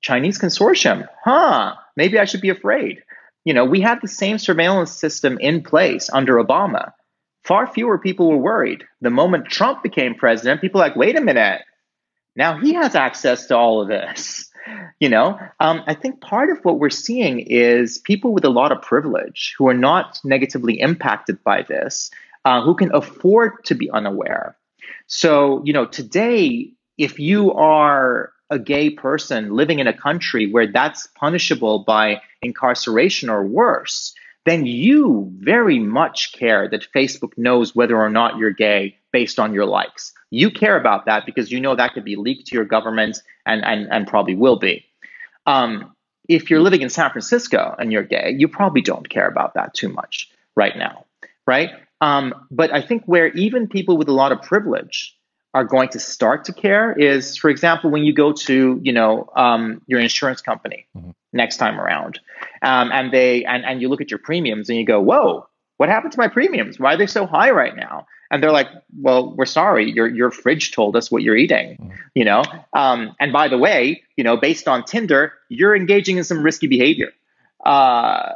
[0.00, 1.06] Chinese consortium.
[1.22, 3.02] Huh, maybe I should be afraid.
[3.44, 6.92] You know, we had the same surveillance system in place under Obama.
[7.42, 8.84] Far fewer people were worried.
[9.02, 11.60] The moment Trump became president, people like, wait a minute,
[12.34, 14.50] now he has access to all of this.
[14.98, 18.72] You know, um, I think part of what we're seeing is people with a lot
[18.72, 22.10] of privilege who are not negatively impacted by this,
[22.44, 24.56] uh, who can afford to be unaware.
[25.06, 30.70] So, you know, today, if you are a gay person living in a country where
[30.70, 37.96] that's punishable by incarceration or worse, then you very much care that Facebook knows whether
[37.96, 40.12] or not you're gay based on your likes.
[40.30, 43.64] You care about that because you know that could be leaked to your government and,
[43.64, 44.84] and, and probably will be.
[45.46, 45.94] Um,
[46.28, 49.74] if you're living in San Francisco and you're gay, you probably don't care about that
[49.74, 51.04] too much right now,
[51.46, 51.70] right?
[52.00, 55.16] Um, but I think where even people with a lot of privilege
[55.54, 59.30] are going to start to care is, for example, when you go to you know
[59.36, 61.10] um, your insurance company mm-hmm.
[61.32, 62.18] next time around,
[62.60, 65.88] um, and they and and you look at your premiums and you go, whoa, what
[65.88, 66.78] happened to my premiums?
[66.78, 68.06] Why are they so high right now?
[68.30, 68.66] And they're like,
[69.00, 71.90] well, we're sorry, your your fridge told us what you're eating, mm-hmm.
[72.14, 72.42] you know.
[72.72, 76.66] Um, and by the way, you know, based on Tinder, you're engaging in some risky
[76.66, 77.12] behavior.
[77.64, 78.32] Uh,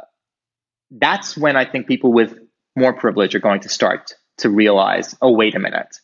[0.89, 2.39] that's when I think people with
[2.75, 5.99] more privilege are going to start to realize, oh, wait a minute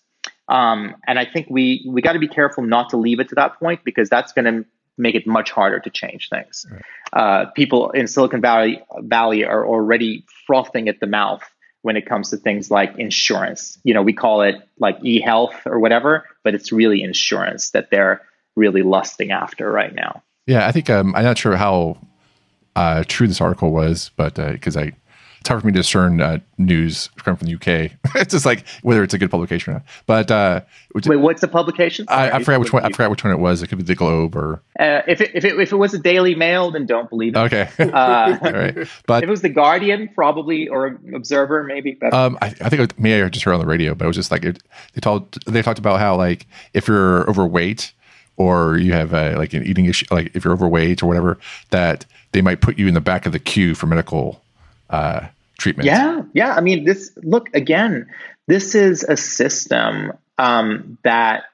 [0.48, 3.36] um, and I think we we got to be careful not to leave it to
[3.36, 4.66] that point because that's going to
[4.98, 6.66] make it much harder to change things.
[6.70, 6.82] Right.
[7.14, 11.44] Uh, people in Silicon Valley Valley are already frothing at the mouth
[11.82, 13.78] when it comes to things like insurance.
[13.84, 18.22] You know, we call it like e-health or whatever, but it's really insurance that they're
[18.56, 20.24] really lusting after right now.
[20.48, 21.98] Yeah, I think um, I'm not sure how
[22.76, 24.92] uh, true this article was, but because uh, I
[25.48, 27.92] hard for me to discern uh, news coming from the UK.
[28.16, 29.84] it's just like whether it's a good publication or not.
[30.06, 30.62] But uh,
[30.94, 32.06] wait, what's the publication?
[32.08, 32.84] I, I, forgot which one.
[32.84, 33.62] I forgot which one it was.
[33.62, 36.00] It could be the Globe or uh, if it, if it if it was a
[36.00, 37.40] Daily Mail, then don't believe it.
[37.40, 38.88] Okay, uh, all right.
[39.08, 41.98] But if it was the Guardian, probably or Observer, maybe.
[42.12, 44.18] Um, I, I think it may I just heard on the radio, but it was
[44.18, 44.62] just like it,
[44.94, 47.94] they told they talked about how like if you're overweight
[48.38, 51.38] or you have a, like an eating issue, like if you're overweight or whatever,
[51.70, 54.42] that they might put you in the back of the queue for medical
[54.90, 55.88] uh, treatment.
[55.88, 56.54] Yeah, yeah.
[56.54, 58.08] I mean, this look again.
[58.48, 61.46] This is a system um, that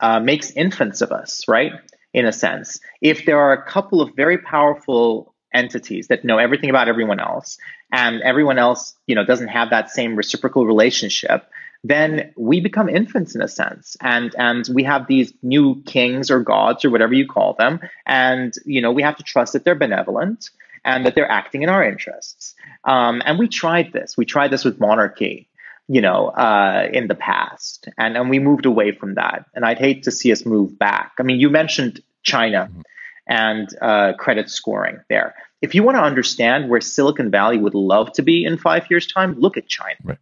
[0.00, 1.72] uh, makes infants of us, right?
[2.12, 6.70] In a sense, if there are a couple of very powerful entities that know everything
[6.70, 7.58] about everyone else,
[7.92, 11.48] and everyone else, you know, doesn't have that same reciprocal relationship,
[11.84, 16.40] then we become infants in a sense and and we have these new kings or
[16.40, 19.74] gods or whatever you call them and you know we have to trust that they're
[19.74, 20.50] benevolent
[20.86, 24.64] and that they're acting in our interests um, and we tried this we tried this
[24.64, 25.48] with monarchy
[25.88, 29.78] you know uh, in the past and and we moved away from that and i'd
[29.78, 32.80] hate to see us move back i mean you mentioned china mm-hmm.
[33.26, 38.12] and uh, credit scoring there if you want to understand where silicon valley would love
[38.12, 40.18] to be in five years time look at china right,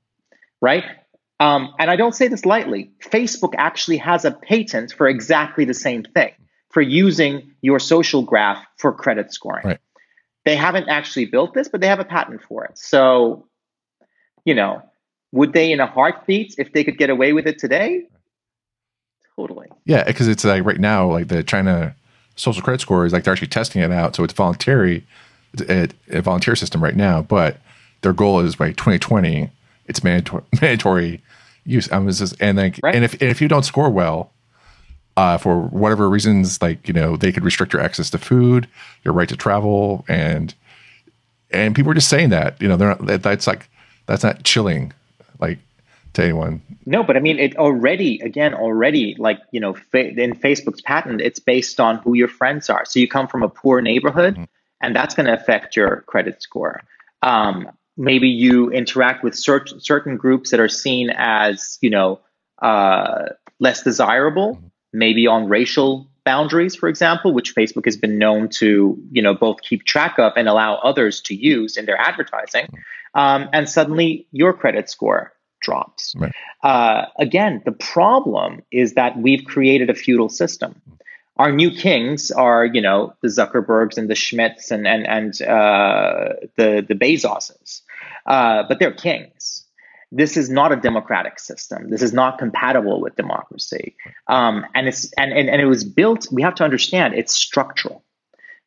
[0.64, 0.84] right?
[1.40, 2.92] Um, and I don't say this lightly.
[3.02, 6.32] Facebook actually has a patent for exactly the same thing
[6.70, 9.66] for using your social graph for credit scoring.
[9.66, 9.78] Right.
[10.44, 12.76] They haven't actually built this, but they have a patent for it.
[12.76, 13.46] So,
[14.44, 14.82] you know,
[15.32, 18.06] would they in a heartbeat if they could get away with it today?
[19.36, 19.68] Totally.
[19.84, 21.96] Yeah, because it's like right now, like the China
[22.36, 25.04] social credit score is like they're actually testing it out, so it's voluntary,
[25.54, 27.22] it's a, a volunteer system right now.
[27.22, 27.58] But
[28.02, 29.50] their goal is by 2020
[29.86, 31.22] it's mandatory mandatory
[31.64, 31.90] use.
[31.90, 32.94] I was just and like right.
[32.94, 34.30] and if and if you don't score well,
[35.16, 38.68] uh, for whatever reasons, like you know, they could restrict your access to food,
[39.04, 40.54] your right to travel, and
[41.50, 43.68] and people are just saying that you know they're not that, that's like
[44.06, 44.92] that's not chilling
[45.38, 45.58] like
[46.14, 46.60] to anyone.
[46.86, 51.20] No, but I mean it already again already like you know fa- in Facebook's patent
[51.20, 52.84] it's based on who your friends are.
[52.84, 54.44] So you come from a poor neighborhood, mm-hmm.
[54.80, 56.82] and that's going to affect your credit score.
[57.22, 62.20] Um, maybe you interact with cert- certain groups that are seen as you know
[62.62, 63.26] uh,
[63.60, 64.66] less desirable mm-hmm.
[64.94, 69.60] Maybe on racial boundaries for example which facebook has been known to you know both
[69.60, 72.66] keep track of and allow others to use in their advertising
[73.14, 76.32] um, and suddenly your credit score drops right.
[76.62, 80.80] uh, again the problem is that we've created a feudal system
[81.36, 86.34] our new kings are, you know, the Zuckerbergs and the Schmidts and and and uh,
[86.56, 87.82] the the Bezoses,
[88.26, 89.43] uh, but they're kings.
[90.16, 91.90] This is not a democratic system.
[91.90, 93.96] This is not compatible with democracy,
[94.28, 96.28] um, and it's and, and and it was built.
[96.30, 98.04] We have to understand it's structural,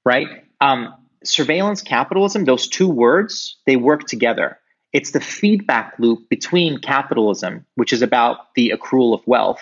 [0.03, 0.27] right?
[0.60, 2.43] Um, surveillance capitalism.
[2.43, 4.60] Those two words they work together.
[4.91, 9.62] It's the feedback loop between capitalism, which is about the accrual of wealth,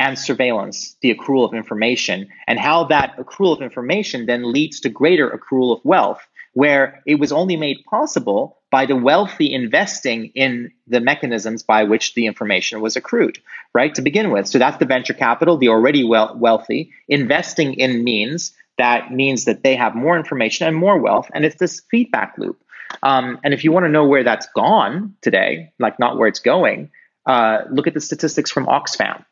[0.00, 4.88] and surveillance, the accrual of information, and how that accrual of information then leads to
[4.88, 10.72] greater accrual of wealth, where it was only made possible by the wealthy investing in
[10.86, 13.38] the mechanisms by which the information was accrued,
[13.74, 14.46] right, to begin with.
[14.46, 19.76] So that's the venture capital, the already wealthy, investing in means that means that they
[19.76, 22.62] have more information and more wealth, and it's this feedback loop.
[23.02, 26.40] Um, and if you want to know where that's gone today, like not where it's
[26.40, 26.90] going,
[27.26, 29.24] uh, look at the statistics from Oxfam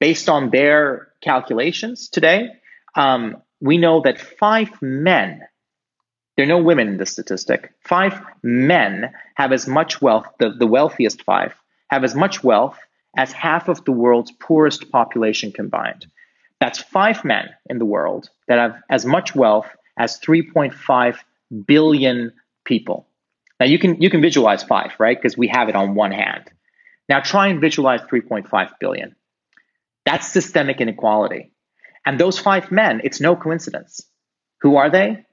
[0.00, 2.50] based on their calculations today,
[2.94, 5.42] um, we know that five men,
[6.36, 10.66] there are no women in this statistic, five men have as much wealth, the, the
[10.66, 11.54] wealthiest five,
[11.88, 12.78] have as much wealth
[13.16, 16.06] as half of the world's poorest population combined.
[16.60, 19.66] That's five men in the world that have as much wealth
[19.98, 21.16] as 3.5
[21.66, 22.32] billion
[22.64, 23.08] people.
[23.58, 25.16] Now you can you can visualize five, right?
[25.16, 26.50] Because we have it on one hand.
[27.08, 29.16] Now try and visualize 3.5 billion.
[30.04, 31.52] That's systemic inequality.
[32.04, 34.02] And those five men, it's no coincidence.
[34.60, 35.25] Who are they?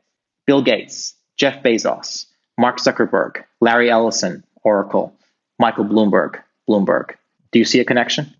[0.46, 2.26] Bill Gates, Jeff Bezos,
[2.58, 5.14] Mark Zuckerberg, Larry Ellison, Oracle,
[5.60, 7.16] Michael Bloomberg, Bloomberg.
[7.52, 8.34] Do you see a connection?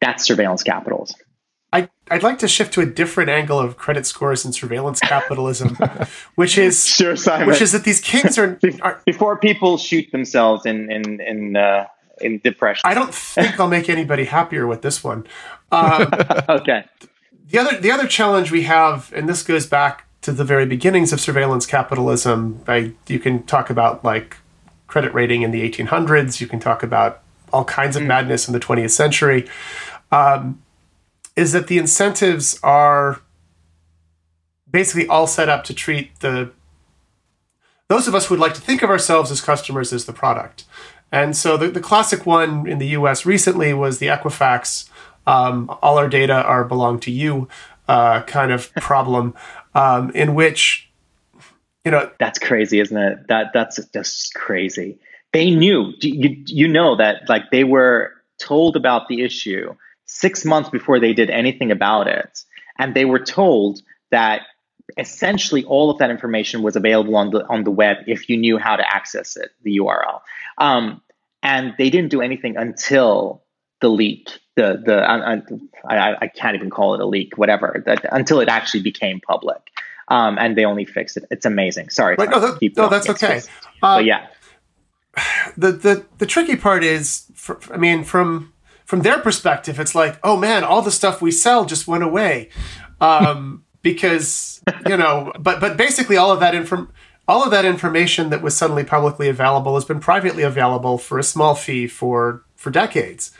[0.00, 1.18] That's surveillance capitalism.
[1.72, 5.78] I, I'd like to shift to a different angle of credit scores and surveillance capitalism,
[6.34, 7.14] which is sure,
[7.46, 11.86] which is that these kings are, are before people shoot themselves in in in uh,
[12.20, 12.82] in depression.
[12.84, 15.26] I don't think I'll make anybody happier with this one.
[15.70, 16.10] Um,
[16.48, 16.86] okay.
[17.46, 21.12] The other the other challenge we have, and this goes back to the very beginnings
[21.12, 22.62] of surveillance capitalism.
[22.68, 24.36] I, you can talk about like
[24.86, 26.40] credit rating in the 1800s.
[26.40, 28.06] You can talk about all kinds of mm.
[28.06, 29.48] madness in the 20th century.
[30.12, 30.62] Um,
[31.36, 33.20] is that the incentives are
[34.70, 36.50] basically all set up to treat the
[37.88, 40.64] those of us who would like to think of ourselves as customers as the product.
[41.10, 44.88] And so the, the classic one in the US recently was the Equifax
[45.26, 47.48] um, all our data are belong to you
[47.90, 49.34] uh, kind of problem
[49.74, 50.88] um, in which
[51.84, 53.26] you know that's crazy isn't it?
[53.28, 54.98] That that's just crazy.
[55.32, 55.92] They knew.
[56.00, 59.74] You, you know that like they were told about the issue
[60.06, 62.44] six months before they did anything about it.
[62.78, 63.80] And they were told
[64.10, 64.42] that
[64.98, 68.58] essentially all of that information was available on the on the web if you knew
[68.58, 70.20] how to access it the url
[70.58, 71.00] um,
[71.44, 73.40] and they didn't do anything until
[73.80, 75.34] the leak the the I,
[75.88, 79.70] I, I can't even call it a leak whatever that, until it actually became public.
[80.08, 81.24] Um, and they only fixed it.
[81.30, 81.90] It's amazing.
[81.90, 83.42] Sorry right, no, that, no that's okay.
[83.82, 84.26] Uh, but yeah.
[85.56, 88.52] the the the tricky part is for, i mean from
[88.84, 92.48] from their perspective it's like oh man all the stuff we sell just went away.
[93.00, 96.92] Um, because you know but but basically all of that inform
[97.26, 101.22] all of that information that was suddenly publicly available has been privately available for a
[101.22, 103.30] small fee for for decades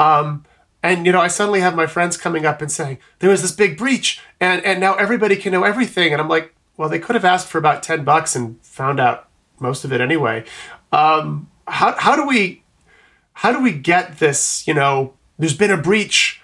[0.00, 0.44] um,
[0.82, 3.52] and you know, I suddenly have my friends coming up and saying there was this
[3.52, 6.12] big breach, and and now everybody can know everything.
[6.12, 9.28] And I'm like, well, they could have asked for about ten bucks and found out
[9.58, 10.44] most of it anyway.
[10.90, 12.62] Um, how how do we
[13.34, 14.66] how do we get this?
[14.66, 16.40] You know, there's been a breach,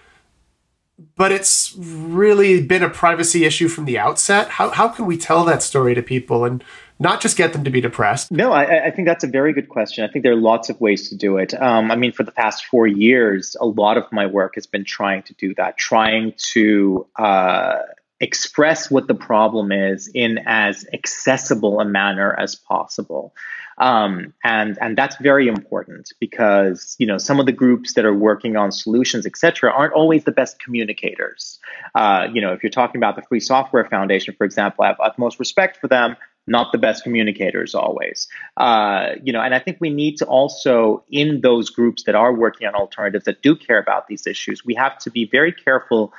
[1.16, 4.50] but it's really been a privacy issue from the outset.
[4.50, 6.62] How how can we tell that story to people and
[6.98, 8.30] not just get them to be depressed?
[8.30, 10.04] No, I, I, think that's a very good question.
[10.04, 11.54] I think there are lots of ways to do it.
[11.60, 14.84] Um, I mean, for the past four years, a lot of my work has been
[14.84, 17.82] trying to do that, trying to uh,
[18.20, 23.34] express what the problem is in as accessible a manner as possible.
[23.78, 28.14] Um, and and that's very important because you know some of the groups that are
[28.14, 31.58] working on solutions, etc aren't always the best communicators.
[31.94, 35.00] Uh, you know, if you're talking about the Free Software Foundation, for example, I have
[35.00, 36.16] utmost respect for them
[36.46, 38.28] not the best communicators always.
[38.56, 42.32] Uh, you know, and I think we need to also, in those groups that are
[42.32, 46.12] working on alternatives that do care about these issues, we have to be very careful.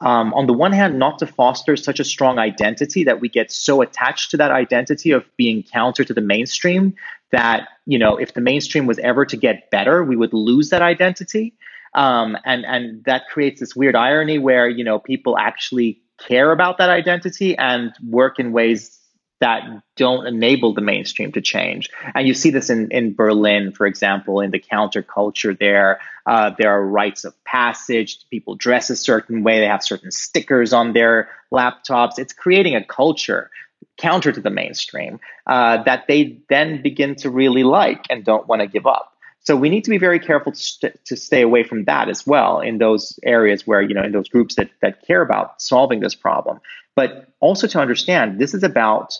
[0.00, 3.52] Um, on the one hand, not to foster such a strong identity that we get
[3.52, 6.94] so attached to that identity of being counter to the mainstream
[7.32, 10.80] that you know, if the mainstream was ever to get better, we would lose that
[10.82, 11.54] identity.
[11.94, 16.78] Um, and and that creates this weird irony where you know people actually care about
[16.78, 18.99] that identity and work in ways
[19.40, 21.90] that don't enable the mainstream to change.
[22.14, 26.00] And you see this in, in Berlin, for example, in the counterculture there.
[26.26, 28.18] Uh, there are rites of passage.
[28.30, 29.60] People dress a certain way.
[29.60, 32.18] They have certain stickers on their laptops.
[32.18, 33.50] It's creating a culture
[33.96, 38.60] counter to the mainstream uh, that they then begin to really like and don't want
[38.60, 39.16] to give up.
[39.42, 42.26] So we need to be very careful to, st- to stay away from that as
[42.26, 46.00] well in those areas where, you know, in those groups that, that care about solving
[46.00, 46.60] this problem.
[46.94, 49.18] But also to understand this is about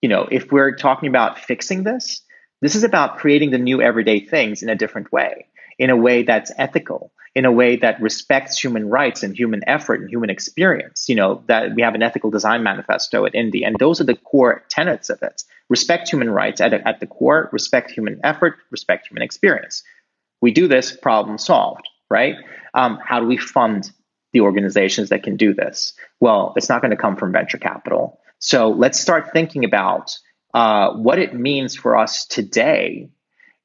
[0.00, 2.22] you know, if we're talking about fixing this,
[2.60, 5.46] this is about creating the new everyday things in a different way,
[5.78, 10.00] in a way that's ethical, in a way that respects human rights and human effort
[10.00, 11.08] and human experience.
[11.08, 14.16] You know, that we have an ethical design manifesto at Indie, and those are the
[14.16, 15.42] core tenets of it.
[15.68, 19.82] Respect human rights at, at the core, respect human effort, respect human experience.
[20.40, 22.36] We do this, problem solved, right?
[22.74, 23.90] Um, how do we fund
[24.32, 25.92] the organizations that can do this?
[26.18, 28.20] Well, it's not going to come from venture capital.
[28.40, 30.18] So let's start thinking about
[30.52, 33.10] uh, what it means for us today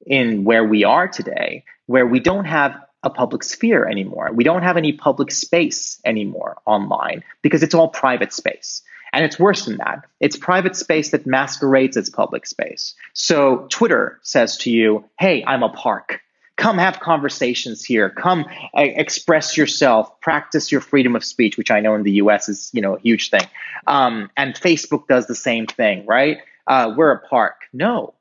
[0.05, 4.29] in where we are today, where we don't have a public sphere anymore.
[4.33, 8.81] We don't have any public space anymore online because it's all private space.
[9.13, 10.05] And it's worse than that.
[10.19, 12.95] It's private space that masquerades as public space.
[13.13, 16.19] So Twitter says to you, hey, I'm a park
[16.57, 18.09] come have conversations here.
[18.09, 18.45] Come
[18.77, 20.19] uh, express yourself.
[20.21, 22.99] Practice your freedom of speech which i know in the us is you know a
[22.99, 23.47] huge thing.
[23.87, 26.39] Um, and facebook does the same thing right?
[26.67, 27.61] Uh, we're a park.
[27.73, 28.13] No.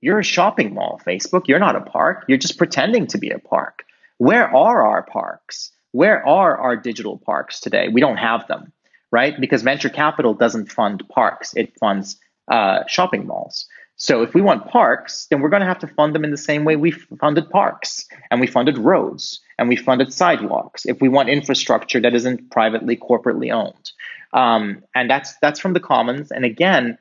[0.00, 1.48] You're a shopping mall facebook.
[1.48, 2.24] You're not a park.
[2.28, 3.84] You're just pretending to be a park.
[4.18, 5.72] Where are our parks?
[5.92, 7.88] Where are our digital parks today?
[7.88, 8.72] We don't have them
[9.14, 9.40] right?
[9.40, 11.54] Because venture capital doesn't fund parks.
[11.54, 12.18] It funds
[12.48, 16.14] uh, shopping malls so if we want parks, then we're going to have to fund
[16.14, 20.12] them in the same way we funded parks and we funded roads and we funded
[20.12, 20.84] sidewalks.
[20.84, 23.92] If we want infrastructure that isn't privately, corporately owned,
[24.32, 26.32] um, and that's that's from the commons.
[26.32, 26.98] And again,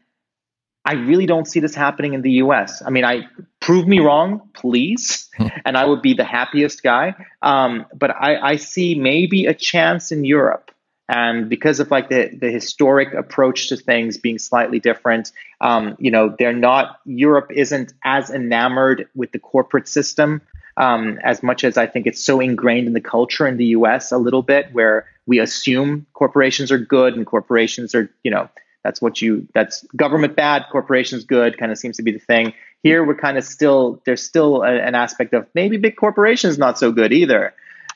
[0.86, 2.84] I really don't see this happening in the U.S.
[2.86, 3.28] I mean, I
[3.60, 5.30] prove me wrong, please,
[5.66, 7.16] and I would be the happiest guy.
[7.42, 10.70] Um, but I, I see maybe a chance in Europe
[11.10, 15.32] and because of like the, the historic approach to things being slightly different
[15.62, 20.42] um, you know they're not europe isn't as enamored with the corporate system
[20.78, 24.12] um, as much as i think it's so ingrained in the culture in the us
[24.12, 28.50] a little bit where we assume corporations are good and corporations are you know
[28.84, 29.48] That's what you.
[29.54, 31.58] That's government bad, corporations good.
[31.58, 32.54] Kind of seems to be the thing.
[32.84, 36.78] Here, we're kind of still there's still a, an aspect of maybe big corporations not
[36.78, 37.54] so good either.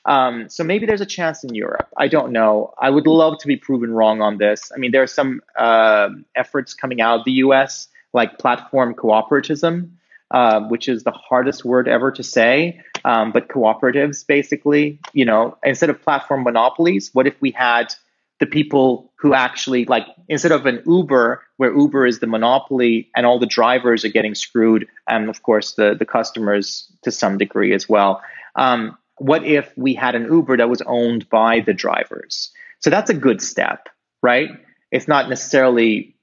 [0.07, 1.89] Um, so maybe there's a chance in Europe.
[1.97, 2.73] I don't know.
[2.79, 4.71] I would love to be proven wrong on this.
[4.73, 7.89] I mean, there are some uh, efforts coming out of the U.S.
[8.13, 9.89] like platform cooperativism,
[10.31, 12.81] uh, which is the hardest word ever to say.
[13.03, 17.93] Um, but cooperatives, basically, you know, instead of platform monopolies, what if we had
[18.39, 23.25] the people who actually like instead of an Uber where Uber is the monopoly and
[23.25, 27.73] all the drivers are getting screwed, and of course the the customers to some degree
[27.73, 28.21] as well.
[28.55, 32.51] Um, what if we had an Uber that was owned by the drivers?
[32.79, 33.89] So that's a good step,
[34.21, 34.49] right?
[34.91, 36.15] It's not necessarily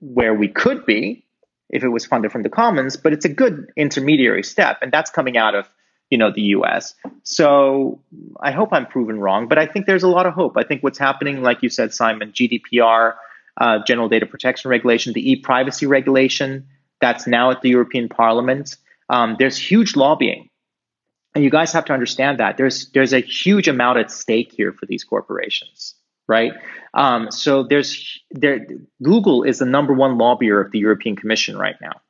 [0.00, 1.24] where we could be
[1.68, 5.10] if it was funded from the commons, but it's a good intermediary step, and that's
[5.10, 5.68] coming out of
[6.10, 6.94] you know the US.
[7.22, 8.00] So
[8.40, 10.56] I hope I'm proven wrong, but I think there's a lot of hope.
[10.56, 13.14] I think what's happening, like you said, Simon, GDPR,
[13.58, 16.66] uh, General Data Protection Regulation, the e-privacy regulation
[17.00, 18.76] that's now at the European Parliament.
[19.10, 20.48] Um, there's huge lobbying,
[21.38, 24.72] and you guys have to understand that there's there's a huge amount at stake here
[24.72, 25.94] for these corporations,
[26.26, 26.52] right?
[26.94, 28.66] Um, so there's there
[29.02, 32.00] Google is the number one lobbyer of the European Commission right now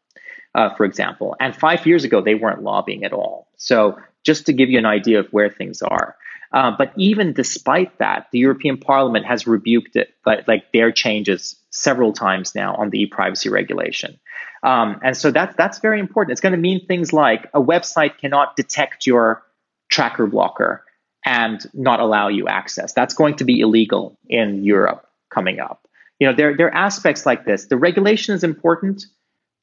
[0.55, 1.37] uh, for example.
[1.41, 3.49] And five years ago, they weren't lobbying at all.
[3.57, 6.16] So just to give you an idea of where things are.
[6.53, 11.57] Uh, but even despite that, the European Parliament has rebuked it, like, like their changes
[11.70, 14.18] several times now on the e-privacy regulation.
[14.62, 16.32] Um, and so that's that's very important.
[16.32, 19.42] It's going to mean things like a website cannot detect your
[19.90, 20.84] tracker blocker
[21.24, 22.92] and not allow you access.
[22.92, 25.86] That's going to be illegal in Europe coming up.
[26.18, 27.66] You know, there, there are aspects like this.
[27.66, 29.04] The regulation is important,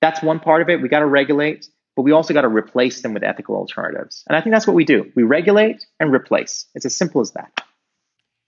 [0.02, 0.82] that's one part of it.
[0.82, 4.24] We got to regulate, but we also got to replace them with ethical alternatives.
[4.28, 5.12] And I think that's what we do.
[5.16, 6.68] We regulate and replace.
[6.76, 7.52] It's as simple as that.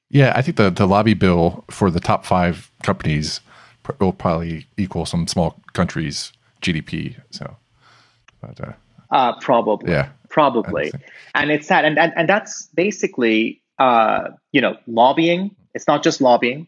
[0.10, 3.42] Yeah, I think the, the lobby bill for the top five companies
[4.00, 6.32] will probably equal some small countries'
[6.62, 7.16] GDP.
[7.32, 7.56] So,
[8.42, 8.74] but uh,
[9.12, 10.92] uh, probably, yeah, probably,
[11.36, 15.56] and it's that, and and, and that's basically, uh, you know, lobbying.
[15.74, 16.68] It's not just lobbying.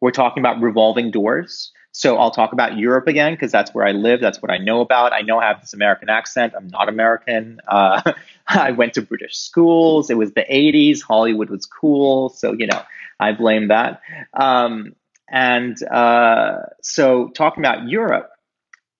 [0.00, 1.72] We're talking about revolving doors.
[1.92, 4.20] So I'll talk about Europe again because that's where I live.
[4.20, 5.12] That's what I know about.
[5.12, 6.54] I know I have this American accent.
[6.56, 7.60] I'm not American.
[7.66, 8.12] Uh,
[8.48, 10.08] I went to British schools.
[10.08, 11.02] It was the 80s.
[11.02, 12.28] Hollywood was cool.
[12.28, 12.82] So, you know,
[13.18, 14.00] I blame that.
[14.34, 14.94] Um,
[15.28, 18.30] and uh, so talking about Europe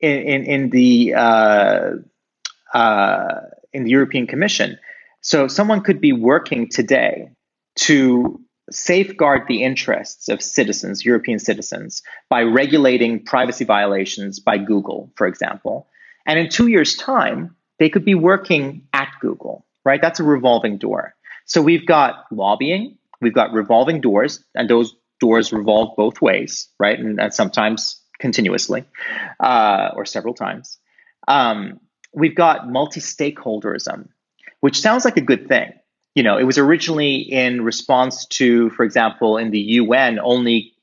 [0.00, 1.90] in, in, in the uh,
[2.72, 3.40] uh
[3.72, 4.78] in the European Commission.
[5.20, 7.30] So someone could be working today
[7.80, 8.40] to
[8.70, 15.88] safeguard the interests of citizens, European citizens, by regulating privacy violations by Google, for example.
[16.26, 20.00] And in two years' time, they could be working at Google, right?
[20.00, 21.14] That's a revolving door.
[21.46, 26.98] So we've got lobbying, we've got revolving doors, and those doors revolve both ways, right?
[26.98, 28.84] And, and sometimes continuously
[29.40, 30.78] uh, or several times.
[31.26, 31.80] Um,
[32.12, 34.08] we've got multi stakeholderism,
[34.60, 35.72] which sounds like a good thing
[36.14, 40.74] you know, it was originally in response to, for example, in the UN, only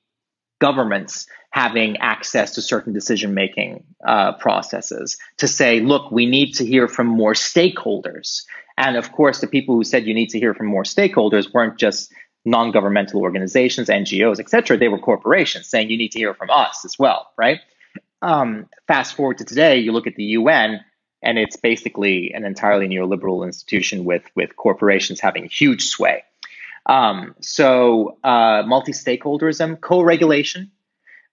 [0.59, 6.65] governments having access to certain decision making uh, processes to say, look, we need to
[6.65, 8.43] hear from more stakeholders.
[8.77, 11.77] And of course, the people who said you need to hear from more stakeholders weren't
[11.77, 12.11] just
[12.47, 14.77] non-governmental organizations, NGOs, et cetera.
[14.77, 17.59] They were corporations saying you need to hear from us as well, right?
[18.21, 20.79] Um, fast forward to today, you look at the UN,
[21.21, 26.23] and it's basically an entirely neoliberal institution with with corporations having huge sway.
[26.85, 30.71] Um, so uh, multi-stakeholderism, co-regulation.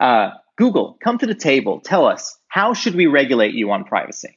[0.01, 1.81] Uh, Google, come to the table.
[1.81, 4.37] Tell us how should we regulate you on privacy?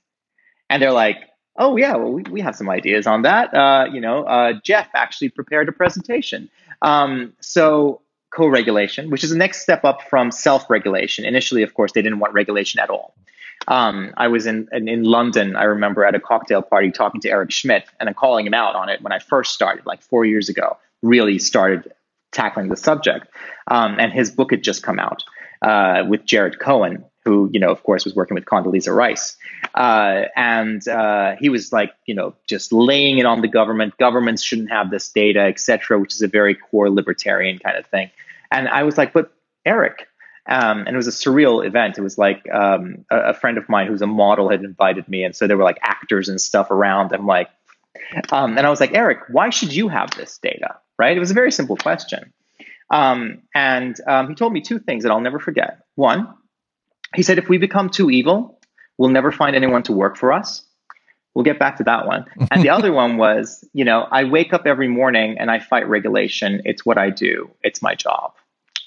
[0.70, 1.18] And they're like,
[1.58, 3.54] oh yeah, well we, we have some ideas on that.
[3.54, 6.50] Uh, you know, uh, Jeff actually prepared a presentation.
[6.82, 11.26] Um, so co-regulation, which is the next step up from self-regulation.
[11.26, 13.16] Initially, of course, they didn't want regulation at all.
[13.68, 15.56] Um, I was in, in, in London.
[15.56, 18.76] I remember at a cocktail party talking to Eric Schmidt, and I'm calling him out
[18.76, 20.78] on it when I first started, like four years ago.
[21.02, 21.92] Really started
[22.32, 23.28] tackling the subject,
[23.68, 25.24] um, and his book had just come out
[25.62, 29.38] uh, with Jared Cohen, who you know, of course, was working with Condoleezza Rice,
[29.76, 33.98] uh, and uh, he was like, you know, just laying it on the government.
[33.98, 38.10] Governments shouldn't have this data, etc., which is a very core libertarian kind of thing.
[38.50, 39.32] And I was like, but
[39.66, 40.08] Eric,
[40.48, 41.98] um, and it was a surreal event.
[41.98, 45.24] It was like um, a, a, friend of mine who's a model had invited me,
[45.24, 47.12] and so there were like actors and stuff around.
[47.12, 47.50] I'm like,
[48.32, 50.78] um, and I was like, Eric, why should you have this data?
[50.98, 51.16] Right?
[51.16, 52.34] It was a very simple question.
[52.90, 55.82] Um, and um, he told me two things that I'll never forget.
[55.96, 56.34] One,
[57.16, 58.60] he said, if we become too evil,
[58.98, 60.64] we'll never find anyone to work for us.
[61.34, 62.26] We'll get back to that one.
[62.50, 65.88] And the other one was, you know, I wake up every morning and I fight
[65.88, 66.62] regulation.
[66.66, 67.52] It's what I do.
[67.64, 68.34] It's my job.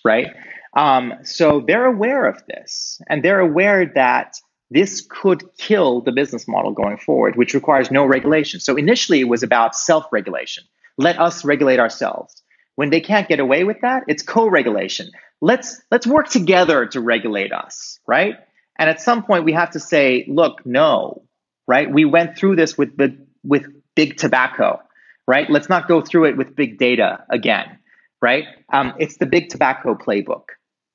[0.05, 0.35] Right.
[0.75, 4.37] Um, so they're aware of this, and they're aware that
[4.71, 8.61] this could kill the business model going forward, which requires no regulation.
[8.61, 10.65] So initially, it was about self regulation.
[10.97, 12.43] Let us regulate ourselves.
[12.81, 15.11] When they can't get away with that, it's co-regulation.
[15.43, 18.37] Let's let's work together to regulate us, right?
[18.79, 21.25] And at some point, we have to say, look, no,
[21.69, 21.93] right?
[21.93, 24.81] We went through this with the with big tobacco,
[25.29, 25.51] right?
[25.51, 27.81] Let's not go through it with big data again,
[28.23, 28.45] right?
[28.73, 30.45] Um, it's the big tobacco playbook.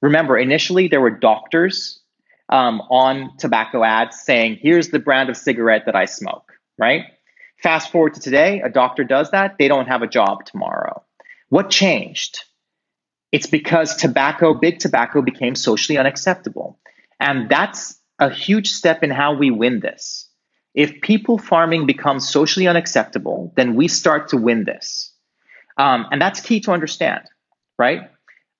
[0.02, 2.02] Remember, initially there were doctors
[2.50, 7.04] um, on tobacco ads saying, here's the brand of cigarette that I smoke, right?
[7.62, 11.05] Fast forward to today, a doctor does that, they don't have a job tomorrow.
[11.50, 12.40] What changed?
[13.32, 16.80] It's because tobacco, big tobacco, became socially unacceptable.
[17.20, 20.30] And that's a huge step in how we win this.
[20.74, 25.14] If people farming becomes socially unacceptable, then we start to win this.
[25.78, 27.24] Um, and that's key to understand,
[27.78, 28.10] right?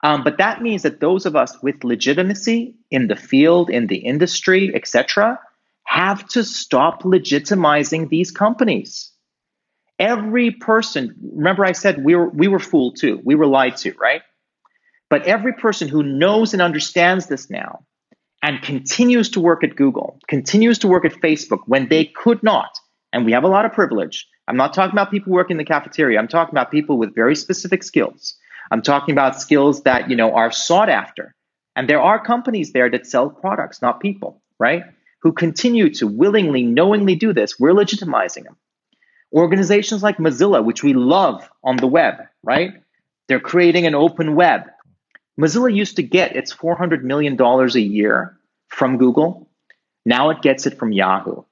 [0.02, 3.98] Um, but that means that those of us with legitimacy in the field, in the
[3.98, 5.40] industry, etc.,
[5.84, 9.10] have to stop legitimizing these companies.
[9.98, 13.20] Every person, remember I said we were we were fooled too.
[13.24, 14.22] We were lied to, right?
[15.08, 17.84] But every person who knows and understands this now
[18.42, 22.78] and continues to work at Google, continues to work at Facebook when they could not,
[23.12, 24.26] and we have a lot of privilege.
[24.48, 26.18] I'm not talking about people working in the cafeteria.
[26.18, 28.36] I'm talking about people with very specific skills.
[28.70, 31.34] I'm talking about skills that, you know, are sought after.
[31.74, 34.84] And there are companies there that sell products, not people, right?
[35.22, 37.58] Who continue to willingly, knowingly do this.
[37.58, 38.56] We're legitimizing them.
[39.32, 42.72] Organizations like Mozilla, which we love on the web, right?
[43.28, 44.62] They're creating an open web.
[45.38, 49.48] Mozilla used to get its $400 million a year from Google.
[50.04, 51.42] Now it gets it from Yahoo.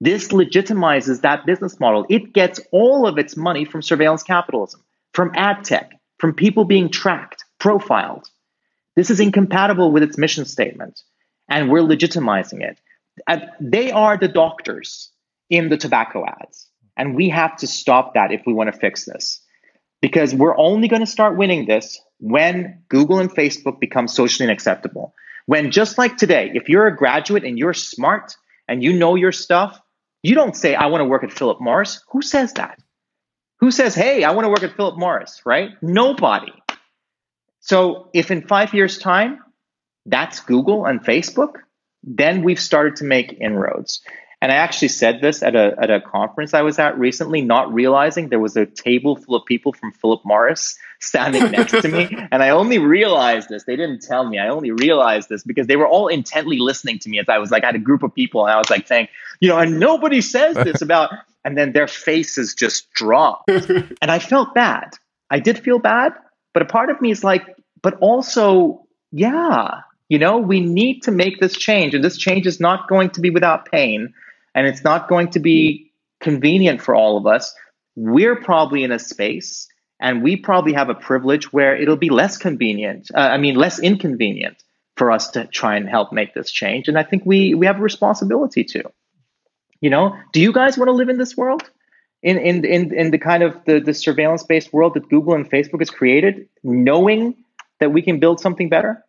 [0.00, 2.06] This legitimizes that business model.
[2.08, 4.82] It gets all of its money from surveillance capitalism,
[5.12, 8.28] from ad tech, from people being tracked, profiled.
[8.96, 11.02] This is incompatible with its mission statement,
[11.48, 12.78] and we're legitimizing it.
[13.60, 15.10] They are the doctors
[15.50, 19.04] in the tobacco ads, and we have to stop that if we want to fix
[19.04, 19.40] this.
[20.00, 25.14] Because we're only going to start winning this when Google and Facebook become socially unacceptable.
[25.46, 28.36] When, just like today, if you're a graduate and you're smart
[28.68, 29.80] and you know your stuff,
[30.22, 32.02] you don't say, I want to work at Philip Morris.
[32.10, 32.78] Who says that?
[33.60, 35.70] Who says, hey, I want to work at Philip Morris, right?
[35.82, 36.52] Nobody.
[37.60, 39.40] So if in five years' time,
[40.06, 41.56] that's Google and Facebook,
[42.02, 44.02] then we've started to make inroads.
[44.44, 47.72] And I actually said this at a, at a conference I was at recently, not
[47.72, 52.14] realizing there was a table full of people from Philip Morris standing next to me.
[52.30, 53.64] And I only realized this.
[53.64, 54.38] They didn't tell me.
[54.38, 57.50] I only realized this because they were all intently listening to me as I was
[57.50, 59.08] like, I had a group of people and I was like saying,
[59.40, 63.48] you know, and nobody says this about, and then their faces just dropped.
[63.48, 64.90] and I felt bad.
[65.30, 66.12] I did feel bad.
[66.52, 67.46] But a part of me is like,
[67.80, 69.80] but also, yeah,
[70.10, 71.94] you know, we need to make this change.
[71.94, 74.12] And this change is not going to be without pain
[74.54, 77.54] and it's not going to be convenient for all of us.
[77.96, 79.68] We're probably in a space
[80.00, 83.78] and we probably have a privilege where it'll be less convenient, uh, I mean, less
[83.78, 84.62] inconvenient
[84.96, 86.88] for us to try and help make this change.
[86.88, 88.84] And I think we, we have a responsibility to.
[89.80, 91.62] You know, do you guys want to live in this world?
[92.22, 95.50] In, in, in, in the kind of the, the surveillance based world that Google and
[95.50, 97.34] Facebook has created, knowing
[97.80, 99.03] that we can build something better?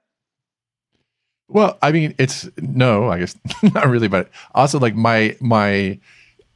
[1.47, 5.99] Well, I mean, it's no, I guess not really, but also like my my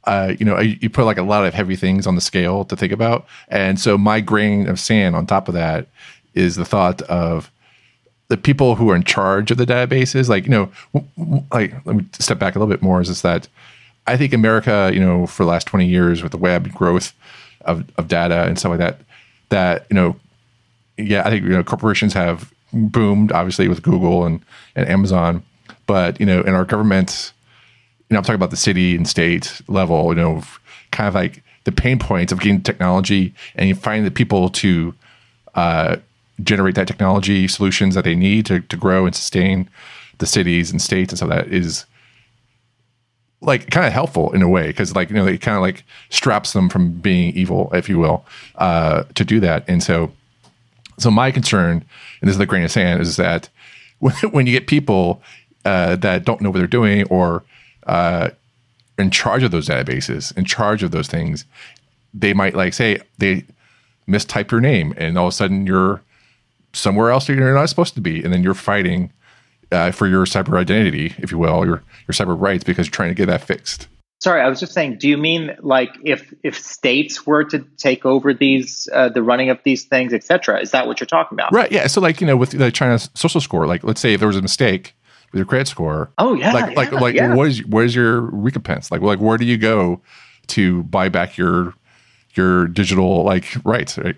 [0.04, 2.76] uh, you know, you put like a lot of heavy things on the scale to
[2.76, 5.86] think about, and so my grain of sand on top of that
[6.34, 7.50] is the thought of
[8.28, 10.28] the people who are in charge of the databases.
[10.28, 10.70] Like, you know,
[11.52, 13.00] like let me step back a little bit more.
[13.00, 13.48] Is this that
[14.06, 17.12] I think America, you know, for the last twenty years with the web growth
[17.62, 19.00] of of data and stuff like that,
[19.50, 20.16] that you know,
[20.96, 24.40] yeah, I think you know corporations have boomed obviously with Google and,
[24.76, 25.42] and Amazon,
[25.86, 27.32] but you know, in our government,
[28.08, 30.42] you know, I'm talking about the city and state level, you know,
[30.90, 34.94] kind of like the pain points of getting technology and you find the people to
[35.54, 35.96] uh,
[36.42, 39.68] generate that technology solutions that they need to, to grow and sustain
[40.18, 41.86] the cities and states and like that is
[43.42, 45.82] like kind of helpful in a way because like you know it kind of like
[46.10, 48.24] straps them from being evil if you will
[48.56, 49.64] uh, to do that.
[49.66, 50.12] And so
[51.00, 51.84] so my concern,
[52.20, 53.48] and this is the grain of sand, is that
[53.98, 55.22] when, you get people
[55.64, 57.42] uh, that don't know what they're doing or
[57.86, 58.30] uh,
[58.98, 61.44] in charge of those databases, in charge of those things,
[62.12, 63.44] they might like say they
[64.08, 66.02] mistype your name, and all of a sudden you're
[66.72, 69.12] somewhere else you're not supposed to be, and then you're fighting
[69.72, 73.10] uh, for your cyber identity, if you will, your your cyber rights because you're trying
[73.10, 73.88] to get that fixed.
[74.20, 74.98] Sorry, I was just saying.
[74.98, 79.48] Do you mean like if if states were to take over these, uh, the running
[79.48, 80.60] of these things, etc.?
[80.60, 81.52] Is that what you're talking about?
[81.52, 81.72] Right.
[81.72, 81.86] Yeah.
[81.86, 84.36] So like you know with the China's social score, like let's say if there was
[84.36, 84.94] a mistake
[85.32, 86.10] with your credit score.
[86.18, 86.52] Oh yeah.
[86.52, 87.34] Like yeah, like like yeah.
[87.34, 88.90] what is where's your recompense?
[88.90, 90.00] Like like where do you go
[90.48, 91.74] to buy back your
[92.34, 93.98] your digital like rights?
[93.98, 94.16] Right.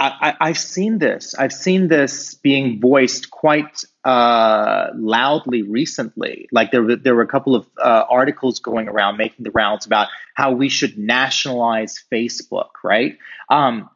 [0.00, 1.34] I, I, have seen this.
[1.36, 6.48] I've seen this being voiced quite uh, loudly recently.
[6.52, 10.08] Like there, there were a couple of uh, articles going around making the rounds about
[10.34, 13.18] how we should nationalize Facebook, right?
[13.48, 13.88] Um,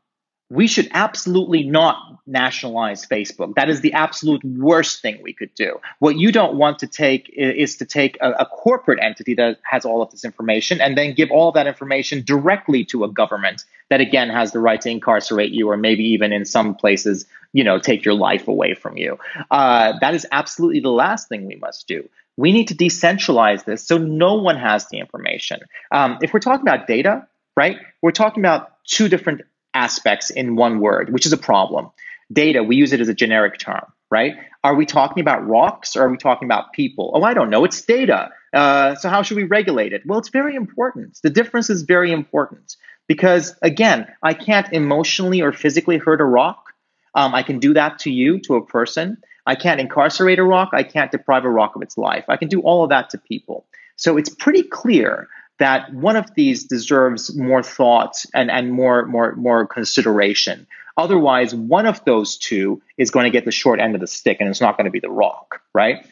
[0.50, 1.96] we should absolutely not
[2.26, 3.54] nationalize Facebook.
[3.54, 5.78] That is the absolute worst thing we could do.
[5.98, 9.84] What you don't want to take is to take a, a, corporate entity that has
[9.84, 14.00] all of this information and then give all that information directly to a government that
[14.00, 17.78] again has the right to incarcerate you or maybe even in some places, you know,
[17.78, 19.18] take your life away from you.
[19.50, 22.08] Uh, that is absolutely the last thing we must do.
[22.36, 25.60] We need to decentralize this so no one has the information.
[25.90, 27.26] Um, if we're talking about data,
[27.56, 29.42] right, we're talking about two different
[29.78, 31.90] aspects in one word, which is a problem.
[32.32, 34.34] Data, we use it as a generic term, right?
[34.64, 37.12] Are we talking about rocks or are we talking about people?
[37.14, 37.64] Oh, I don't know.
[37.64, 38.30] It's data.
[38.52, 40.02] Uh, so how should we regulate it?
[40.04, 41.18] Well, it's very important.
[41.22, 42.76] The difference is very important
[43.06, 46.72] because, again, I can't emotionally or physically hurt a rock.
[47.14, 49.18] Um, I can do that to you, to a person.
[49.46, 50.70] I can't incarcerate a rock.
[50.72, 52.24] I can't deprive a rock of its life.
[52.28, 53.66] I can do all of that to people.
[53.96, 55.28] So it's pretty clear
[55.58, 60.66] that one of these deserves more thought and, and more, more, more consideration.
[60.96, 64.38] Otherwise, one of those two is going to get the short end of the stick
[64.40, 66.06] and it's not going to be the rock, right?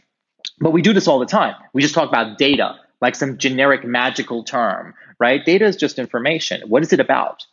[0.61, 1.55] But we do this all the time.
[1.73, 5.45] We just talk about data like some generic magical term, right?
[5.45, 6.63] Data is just information.
[6.69, 7.45] What is it about?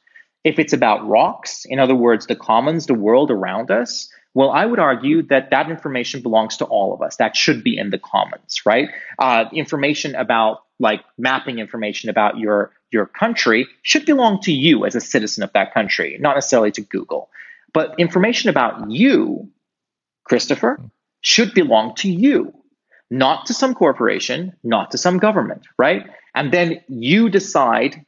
[0.44, 4.66] If it's about rocks, in other words, the commons, the world around us, well, I
[4.66, 7.18] would argue that that information belongs to all of us.
[7.18, 8.90] That should be in the commons, right?
[9.20, 14.96] Uh, information about like mapping information about your your country should belong to you as
[14.96, 17.30] a citizen of that country, not necessarily to Google.
[17.74, 19.50] But information about you,
[20.24, 20.80] Christopher,
[21.22, 22.54] should belong to you,
[23.10, 26.08] not to some corporation, not to some government, right?
[26.36, 28.06] And then you decide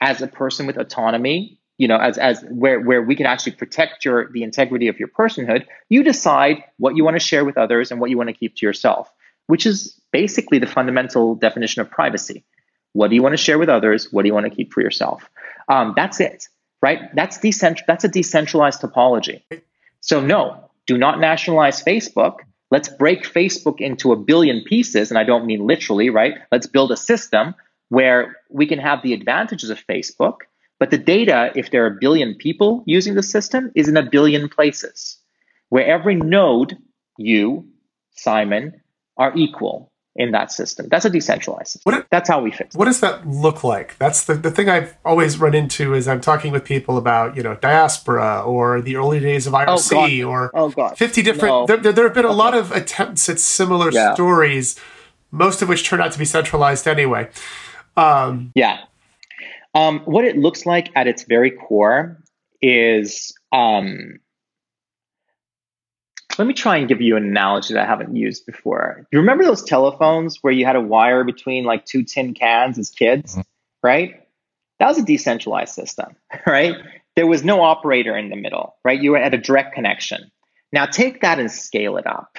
[0.00, 4.04] as a person with autonomy you know, as as where where we can actually protect
[4.04, 7.90] your the integrity of your personhood, you decide what you want to share with others
[7.90, 9.10] and what you want to keep to yourself,
[9.46, 12.44] which is basically the fundamental definition of privacy.
[12.92, 14.10] What do you want to share with others?
[14.10, 15.28] What do you want to keep for yourself?
[15.68, 16.48] Um, that's it,
[16.80, 17.14] right?
[17.14, 17.84] That's decentral.
[17.86, 19.42] That's a decentralized topology.
[20.00, 22.38] So no, do not nationalize Facebook.
[22.70, 26.34] Let's break Facebook into a billion pieces, and I don't mean literally, right?
[26.50, 27.54] Let's build a system
[27.90, 30.38] where we can have the advantages of Facebook
[30.78, 34.08] but the data, if there are a billion people using the system, is in a
[34.08, 35.18] billion places
[35.68, 36.76] where every node,
[37.16, 37.68] you,
[38.14, 38.80] Simon,
[39.16, 40.88] are equal in that system.
[40.90, 41.92] That's a decentralized system.
[41.92, 42.78] What, That's how we fix it.
[42.78, 43.98] What does that look like?
[43.98, 47.42] That's the, the thing I've always run into is I'm talking with people about, you
[47.42, 50.96] know, diaspora or the early days of IRC oh, or oh, God.
[50.96, 51.54] 50 different.
[51.54, 51.66] No.
[51.66, 52.36] There, there, there, have been a okay.
[52.36, 54.14] lot of attempts at similar yeah.
[54.14, 54.76] stories,
[55.30, 57.28] most of which turn out to be centralized anyway.
[57.96, 58.84] Um, yeah.
[59.76, 62.22] Um, what it looks like at its very core
[62.62, 64.20] is um,
[66.38, 69.06] let me try and give you an analogy that I haven't used before.
[69.12, 72.88] You remember those telephones where you had a wire between like two tin cans as
[72.88, 73.42] kids, mm-hmm.
[73.82, 74.26] right?
[74.78, 76.16] That was a decentralized system,
[76.46, 76.76] right?
[77.14, 78.98] There was no operator in the middle, right?
[78.98, 80.30] You were at a direct connection.
[80.72, 82.38] Now take that and scale it up,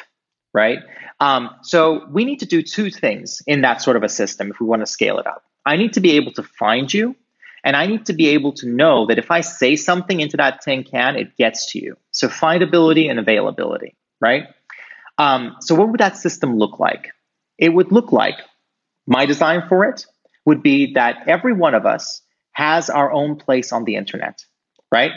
[0.56, 0.80] right?
[1.20, 4.60] Um, so we need to do two things in that sort of a system if
[4.60, 5.44] we want to scale it up.
[5.68, 7.16] I need to be able to find you
[7.64, 10.62] and I need to be able to know that if I say something into that
[10.62, 11.98] tin can, it gets to you.
[12.12, 14.46] So findability and availability, right?
[15.18, 17.10] Um, so what would that system look like?
[17.58, 18.36] It would look like
[19.08, 20.06] my design for it
[20.46, 24.46] would be that every one of us has our own place on the internet,
[24.92, 25.12] right?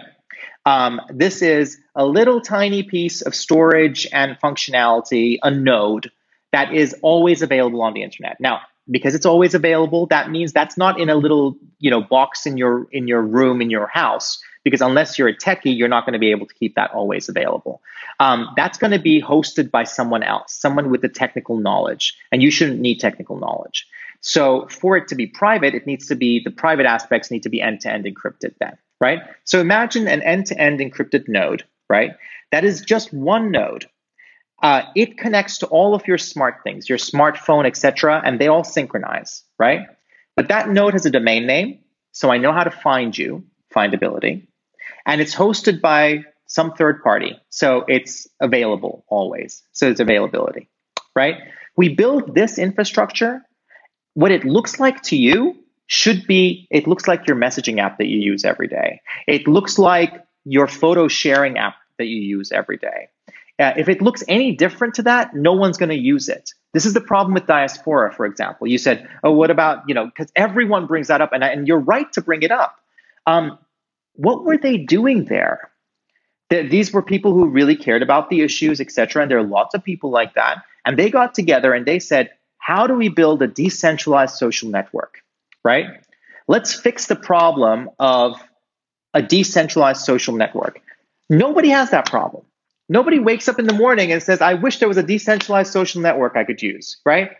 [0.66, 6.10] Um, this is a little tiny piece of storage and functionality, a node
[6.52, 8.36] that is always available on the internet.
[8.40, 12.46] Now, because it's always available that means that's not in a little you know box
[12.46, 16.04] in your in your room in your house because unless you're a techie you're not
[16.04, 17.82] going to be able to keep that always available.
[18.18, 22.42] Um, that's going to be hosted by someone else someone with the technical knowledge and
[22.42, 23.86] you shouldn't need technical knowledge.
[24.22, 27.48] So for it to be private it needs to be the private aspects need to
[27.48, 29.20] be end-to-end encrypted then right?
[29.44, 32.12] So imagine an end-to-end encrypted node right?
[32.52, 33.86] That is just one node
[34.62, 38.64] uh, it connects to all of your smart things, your smartphone, etc., and they all
[38.64, 39.86] synchronize, right?
[40.36, 41.80] But that node has a domain name,
[42.12, 43.44] so I know how to find you,
[43.74, 44.46] findability,
[45.06, 49.62] and it's hosted by some third party, so it's available always.
[49.72, 50.68] So it's availability,
[51.14, 51.36] right?
[51.76, 53.42] We build this infrastructure
[54.14, 55.56] what it looks like to you
[55.86, 59.00] should be it looks like your messaging app that you use every day.
[59.26, 63.08] It looks like your photo sharing app that you use every day.
[63.60, 66.50] Uh, if it looks any different to that, no one's going to use it.
[66.72, 68.66] This is the problem with diaspora, for example.
[68.66, 71.78] You said, "Oh, what about you know?" Because everyone brings that up, and and you're
[71.78, 72.76] right to bring it up.
[73.26, 73.58] Um,
[74.14, 75.70] what were they doing there?
[76.50, 79.22] these were people who really cared about the issues, etc.
[79.22, 80.64] And there are lots of people like that.
[80.84, 85.22] And they got together and they said, "How do we build a decentralized social network?"
[85.62, 85.86] Right?
[86.48, 88.42] Let's fix the problem of
[89.14, 90.80] a decentralized social network.
[91.28, 92.44] Nobody has that problem.
[92.90, 96.02] Nobody wakes up in the morning and says, I wish there was a decentralized social
[96.02, 97.30] network I could use, right?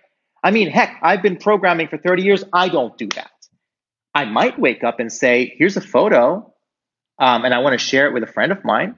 [0.44, 2.44] I mean, heck, I've been programming for 30 years.
[2.52, 3.32] I don't do that.
[4.14, 6.54] I might wake up and say, here's a photo,
[7.18, 8.94] um, and I want to share it with a friend of mine.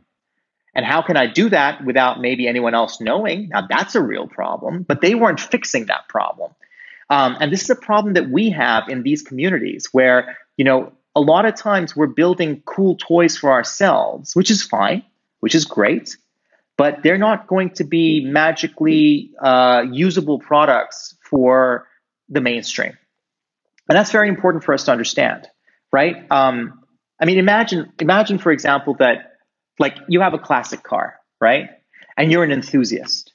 [0.75, 3.49] And how can I do that without maybe anyone else knowing?
[3.49, 6.53] Now, that's a real problem, but they weren't fixing that problem.
[7.09, 10.93] Um, and this is a problem that we have in these communities where, you know,
[11.17, 15.03] a lot of times we're building cool toys for ourselves, which is fine,
[15.41, 16.15] which is great
[16.77, 21.87] but they're not going to be magically uh, usable products for
[22.29, 22.97] the mainstream.
[23.89, 25.49] And that's very important for us to understand,
[25.93, 26.25] right?
[26.31, 26.83] Um,
[27.21, 29.37] I mean, imagine, imagine, for example, that
[29.79, 31.71] like you have a classic car, right?
[32.17, 33.33] And you're an enthusiast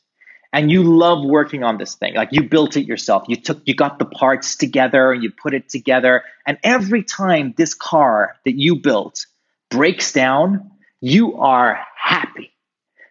[0.54, 2.16] and you love working on this thing.
[2.16, 3.26] Like you built it yourself.
[3.28, 6.24] You took, you got the parts together and you put it together.
[6.46, 9.26] And every time this car that you built
[9.70, 10.72] breaks down,
[11.02, 12.52] you are happy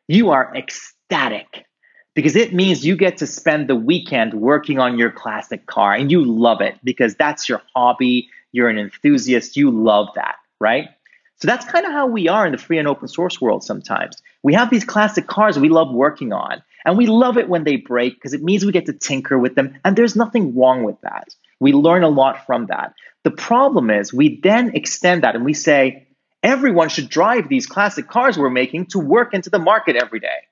[0.09, 1.67] you are ecstatic
[2.15, 6.11] because it means you get to spend the weekend working on your classic car and
[6.11, 8.29] you love it because that's your hobby.
[8.53, 9.57] You're an enthusiast.
[9.57, 10.89] You love that, right?
[11.39, 14.17] So that's kind of how we are in the free and open source world sometimes.
[14.43, 17.77] We have these classic cars we love working on, and we love it when they
[17.77, 20.99] break because it means we get to tinker with them, and there's nothing wrong with
[21.03, 21.29] that.
[21.61, 22.95] We learn a lot from that.
[23.25, 26.07] The problem is we then extend that and we say,
[26.43, 30.47] Everyone should drive these classic cars we're making to work into the market every day.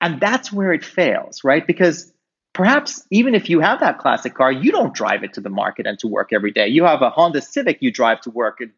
[0.00, 1.66] And that's where it fails, right?
[1.66, 2.12] Because
[2.52, 5.86] perhaps even if you have that classic car, you don't drive it to the market
[5.86, 6.68] and to work every day.
[6.68, 8.70] You have a Honda Civic you drive to work and,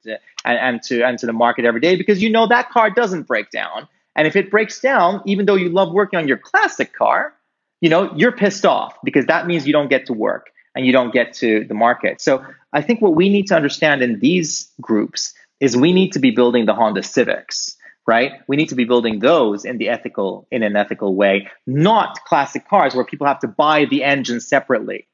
[0.45, 3.25] and, and to and to the market every day because you know that car doesn't
[3.25, 3.89] break down.
[4.17, 7.35] And if it breaks down, even though you love working on your classic car,
[7.81, 10.93] you know, you're pissed off because that means you don't get to work and you
[10.93, 12.21] don't get to the market.
[12.21, 16.19] So I think what we need to understand in these groups is we need to
[16.19, 17.77] be building the Honda Civics,
[18.07, 18.33] right?
[18.47, 22.69] We need to be building those in the ethical in an ethical way, not classic
[22.69, 25.09] cars where people have to buy the engine separately,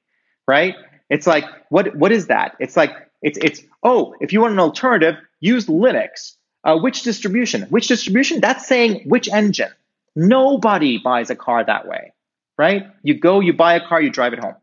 [0.47, 0.75] right?
[1.09, 2.57] It's like what what is that?
[2.59, 6.37] It's like it's it's oh, if you want an alternative, use Linux.
[6.65, 7.63] Uh, which distribution?
[7.63, 8.41] Which distribution?
[8.41, 9.73] That's saying which engine.
[10.15, 12.13] Nobody buys a car that way,
[12.57, 12.87] right?
[13.03, 14.55] You go, you buy a car, you drive it home.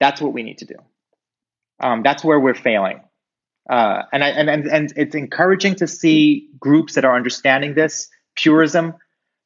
[0.00, 0.76] That's what we need to do.
[1.80, 3.00] Um, that's where we're failing.
[3.68, 8.08] Uh, and, I, and, and, and it's encouraging to see groups that are understanding this.
[8.36, 8.94] Purism,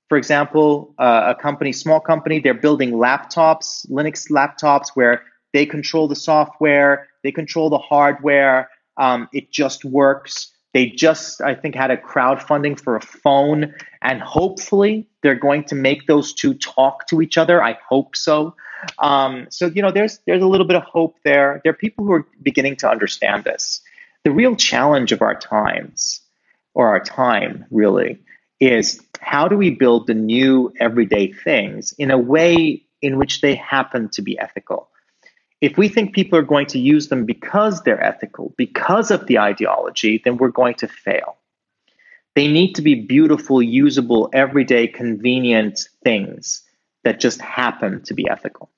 [0.09, 6.09] for example, uh, a company, small company, they're building laptops, Linux laptops, where they control
[6.09, 8.71] the software, they control the hardware.
[8.97, 10.53] Um, it just works.
[10.75, 15.75] They just, I think, had a crowdfunding for a phone, and hopefully they're going to
[15.75, 17.62] make those two talk to each other.
[17.62, 18.55] I hope so.
[18.99, 21.61] Um, so you know, there's there's a little bit of hope there.
[21.64, 23.81] There are people who are beginning to understand this
[24.25, 26.21] the real challenge of our times,
[26.75, 28.19] or our time really,
[28.61, 33.55] is how do we build the new everyday things in a way in which they
[33.55, 34.89] happen to be ethical?
[35.61, 39.39] If we think people are going to use them because they're ethical, because of the
[39.39, 41.37] ideology, then we're going to fail.
[42.37, 46.62] They need to be beautiful, usable, everyday, convenient things
[47.03, 48.71] that just happen to be ethical.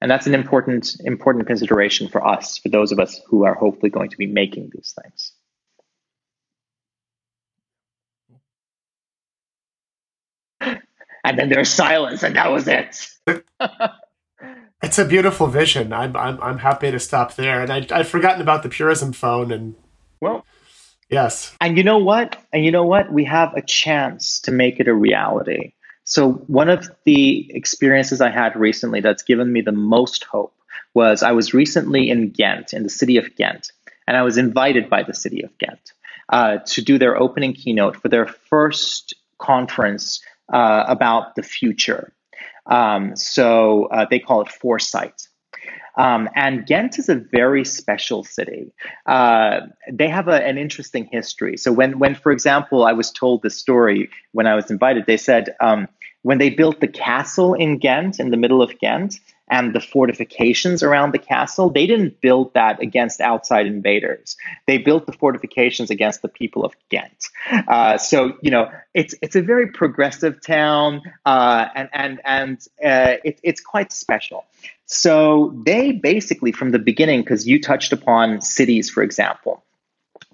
[0.00, 3.90] And that's an important, important consideration for us, for those of us who are hopefully
[3.90, 5.32] going to be making these things.
[11.24, 13.06] And then there's silence, and that was it.
[14.82, 15.92] it's a beautiful vision.
[15.92, 17.60] I'm, I'm, I'm happy to stop there.
[17.60, 19.52] And I, I'd forgotten about the Purism phone.
[19.52, 19.74] And
[20.20, 20.46] well,
[21.10, 21.54] yes.
[21.60, 22.42] And you know what?
[22.52, 23.12] And you know what?
[23.12, 25.74] We have a chance to make it a reality.
[26.08, 30.54] So, one of the experiences I had recently that's given me the most hope
[30.94, 33.72] was I was recently in Ghent, in the city of Ghent,
[34.06, 35.92] and I was invited by the city of Ghent
[36.30, 42.14] uh, to do their opening keynote for their first conference uh, about the future.
[42.64, 45.28] Um, so, uh, they call it Foresight.
[45.98, 48.72] Um, and Ghent is a very special city.
[49.04, 51.56] Uh, they have a, an interesting history.
[51.56, 55.16] So when, when, for example, I was told the story when I was invited, they
[55.16, 55.88] said um,
[56.22, 60.82] When they built the castle in Ghent, in the middle of Ghent, and the fortifications
[60.82, 64.36] around the castle, they didn't build that against outside invaders.
[64.66, 67.28] They built the fortifications against the people of Ghent.
[67.66, 73.16] Uh, so you know, it's it's a very progressive town, uh, and and and uh,
[73.24, 74.44] it, it's quite special.
[74.86, 79.64] So they basically, from the beginning, because you touched upon cities, for example.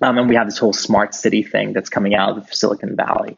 [0.02, 3.36] Um, and we have this whole smart city thing that's coming out of Silicon Valley.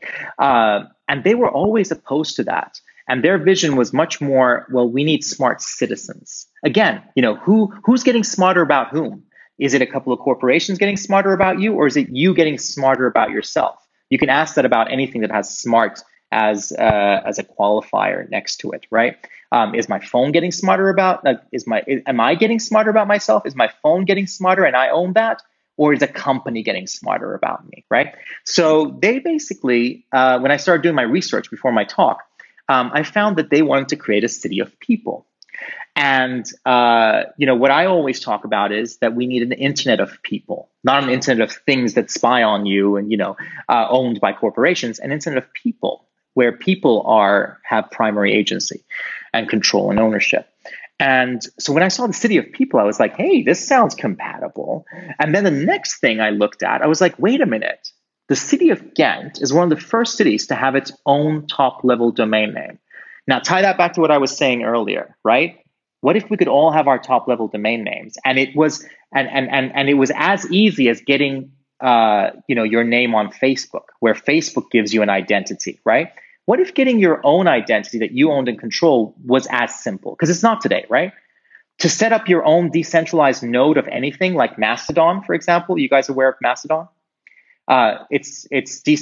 [1.09, 2.80] And they were always opposed to that.
[3.09, 6.46] And their vision was much more, well, we need smart citizens.
[6.64, 9.22] Again, you know, who who's getting smarter about whom?
[9.59, 12.59] Is it a couple of corporations getting smarter about you, or is it you getting
[12.59, 13.76] smarter about yourself?
[14.11, 16.02] You can ask that about anything that has smart
[16.32, 19.16] as uh, as a qualifier next to it, right?
[19.52, 21.26] Um, is my phone getting smarter about?
[21.26, 23.46] Uh, is my is, am I getting smarter about myself?
[23.46, 25.42] Is my phone getting smarter and I own that?
[25.77, 28.14] Or is a company getting smarter about me, right?
[28.45, 32.22] So they basically, uh, when I started doing my research before my talk,
[32.68, 35.27] um, I found that they wanted to create a city of people.
[35.95, 39.99] And uh, you know what I always talk about is that we need an internet
[39.99, 43.37] of people, not an internet of things that spy on you and you know
[43.68, 44.99] uh, owned by corporations.
[44.99, 48.85] An internet of people where people are have primary agency
[49.33, 50.47] and control and ownership.
[50.99, 53.94] And so when I saw the city of people, I was like, hey, this sounds
[53.94, 54.86] compatible.
[55.18, 57.88] And then the next thing I looked at, I was like, wait a minute.
[58.28, 61.84] The city of Ghent is one of the first cities to have its own top
[61.84, 62.78] level domain name.
[63.28, 65.59] Now, tie that back to what I was saying earlier, right?
[66.01, 68.16] What if we could all have our top level domain names?
[68.24, 68.84] And it was
[69.14, 73.14] and and and, and it was as easy as getting uh, you know your name
[73.14, 76.12] on Facebook, where Facebook gives you an identity, right?
[76.47, 80.12] What if getting your own identity that you owned and control was as simple?
[80.12, 81.12] Because it's not today, right?
[81.80, 86.09] To set up your own decentralized node of anything like Mastodon, for example, you guys
[86.09, 86.88] aware of Mastodon?
[87.68, 88.97] Uh, it's it's de-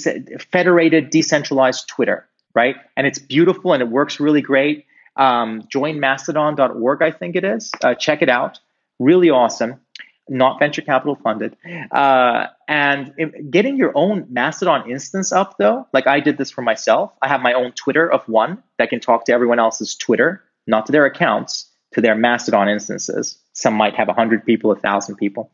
[0.51, 2.77] federated, decentralized Twitter, right?
[2.97, 4.87] And it's beautiful and it works really great.
[5.17, 7.71] Um, join Mastodon.org, I think it is.
[7.83, 8.59] Uh, check it out.
[8.99, 9.81] Really awesome.
[10.29, 11.57] Not venture capital funded.
[11.91, 13.13] Uh, and
[13.51, 17.13] getting your own Mastodon instance up, though, like I did this for myself.
[17.21, 20.87] I have my own Twitter of one that can talk to everyone else's Twitter, not
[20.87, 23.39] to their accounts, to their Mastodon instances.
[23.53, 25.51] Some might have 100 people, 1,000 people.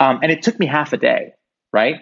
[0.00, 1.34] Um, and it took me half a day,
[1.72, 2.00] right?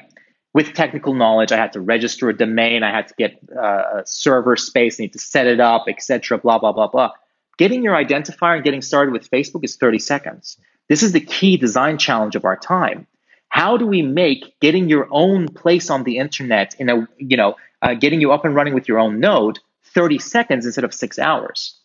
[0.54, 4.02] with technical knowledge, I had to register a domain, I had to get uh, a
[4.06, 6.38] server space, I need to set it up, etc.
[6.38, 7.10] Blah blah blah blah.
[7.58, 10.56] Getting your identifier and getting started with Facebook is 30 seconds.
[10.88, 13.06] This is the key design challenge of our time.
[13.48, 17.56] How do we make getting your own place on the internet in a you know
[17.82, 19.58] uh, getting you up and running with your own node
[19.94, 21.78] 30 seconds instead of six hours?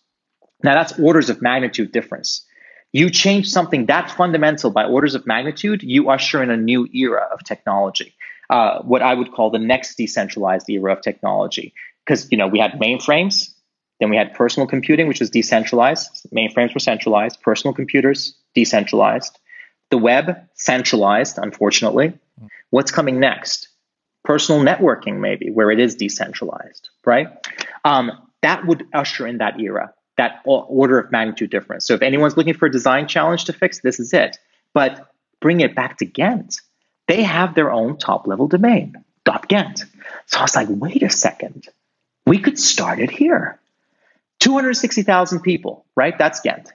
[0.63, 2.45] Now that's orders of magnitude difference.
[2.91, 7.27] You change something that fundamental by orders of magnitude, you usher in a new era
[7.31, 8.15] of technology
[8.49, 11.73] uh, what I would call the next decentralized era of technology.
[12.05, 13.53] Because you know we had mainframes,
[13.99, 16.27] then we had personal computing, which was decentralized.
[16.33, 17.41] Mainframes were centralized.
[17.41, 19.37] Personal computers decentralized.
[19.89, 21.37] The web centralized.
[21.37, 22.13] Unfortunately,
[22.69, 23.69] what's coming next?
[24.23, 27.27] Personal networking, maybe, where it is decentralized, right?
[27.83, 31.85] Um, that would usher in that era, that order of magnitude difference.
[31.85, 34.37] So if anyone's looking for a design challenge to fix, this is it.
[34.73, 36.59] But bring it back to Ghent
[37.09, 39.03] they have their own top level domain,
[39.47, 39.83] .ghent.
[40.27, 41.67] So I was like, wait a second,
[42.25, 43.59] we could start it here.
[44.41, 46.15] 260,000 people, right?
[46.17, 46.71] That's Ghent.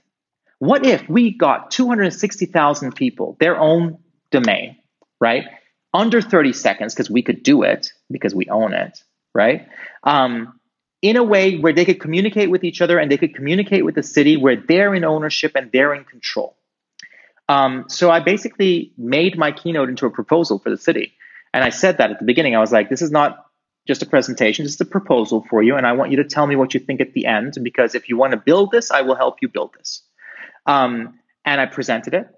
[0.64, 3.98] What if we got 260,000 people, their own
[4.30, 4.78] domain,
[5.20, 5.44] right?
[5.92, 8.98] Under 30 seconds, because we could do it because we own it,
[9.34, 9.68] right?
[10.04, 10.58] Um,
[11.02, 13.94] in a way where they could communicate with each other and they could communicate with
[13.94, 16.56] the city where they're in ownership and they're in control.
[17.46, 21.12] Um, so I basically made my keynote into a proposal for the city.
[21.52, 22.56] And I said that at the beginning.
[22.56, 23.44] I was like, this is not
[23.86, 25.76] just a presentation, just a proposal for you.
[25.76, 28.08] And I want you to tell me what you think at the end, because if
[28.08, 30.03] you want to build this, I will help you build this.
[30.66, 32.28] Um, and I presented it.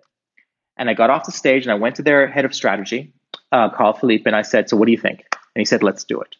[0.76, 3.14] And I got off the stage and I went to their head of strategy,
[3.50, 5.24] uh, Carl Philippe, and I said, So what do you think?
[5.32, 6.36] And he said, Let's do it.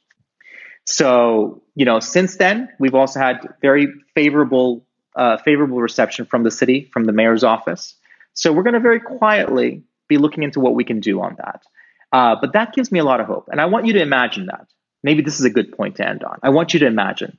[0.85, 6.51] So, you know, since then, we've also had very favorable, uh, favorable reception from the
[6.51, 7.95] city, from the mayor's office.
[8.35, 11.63] So we're going to very quietly be looking into what we can do on that.
[12.13, 13.49] Uh, but that gives me a lot of hope.
[13.51, 14.69] And I want you to imagine that.
[15.03, 16.39] Maybe this is a good point to end on.
[16.43, 17.39] I want you to imagine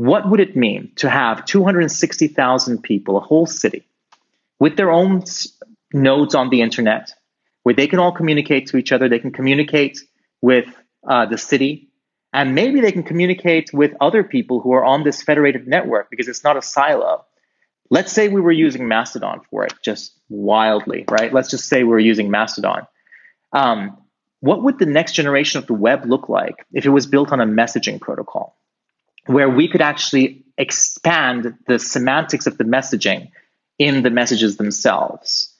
[0.00, 3.86] what would it mean to have 260,000 people, a whole city,
[4.58, 5.22] with their own
[5.92, 7.12] nodes on the internet,
[7.64, 9.10] where they can all communicate to each other.
[9.10, 10.00] They can communicate
[10.40, 10.64] with
[11.06, 11.90] uh, the city,
[12.32, 16.28] and maybe they can communicate with other people who are on this federated network because
[16.28, 17.26] it's not a silo.
[17.90, 21.30] Let's say we were using Mastodon for it, just wildly, right?
[21.30, 22.86] Let's just say we are using Mastodon.
[23.52, 23.98] Um,
[24.40, 27.40] what would the next generation of the web look like if it was built on
[27.42, 28.56] a messaging protocol?
[29.26, 33.30] Where we could actually expand the semantics of the messaging
[33.78, 35.54] in the messages themselves.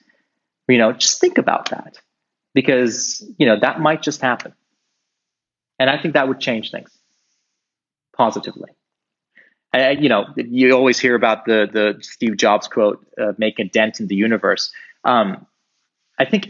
[0.67, 1.99] You know, just think about that
[2.53, 4.53] because, you know, that might just happen.
[5.79, 6.91] And I think that would change things
[8.15, 8.69] positively.
[9.73, 14.01] You know, you always hear about the the Steve Jobs quote, uh, "Make a dent
[14.01, 14.71] in the universe."
[15.05, 15.47] Um,
[16.19, 16.49] I think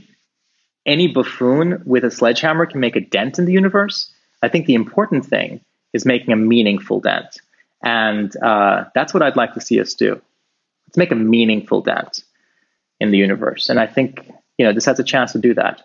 [0.88, 4.12] any buffoon with a sledgehammer can make a dent in the universe.
[4.42, 5.62] I think the important thing
[5.94, 7.42] is making a meaningful dent,
[7.84, 10.22] and uh, that's what I'd like to see us do.
[10.88, 12.24] Let's make a meaningful dent
[13.00, 15.82] in the universe, and I think you know this has a chance to do that.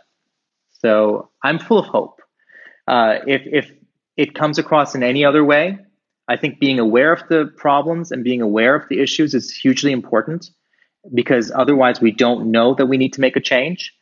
[0.81, 2.21] So I'm full of hope.
[2.87, 3.73] Uh, if if
[4.17, 5.79] it comes across in any other way,
[6.29, 9.93] I think being aware of the problems and being aware of the issues is hugely
[9.93, 10.51] important
[11.15, 13.93] because otherwise we don't know that we need to make a change.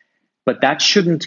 [0.46, 1.26] But that shouldn't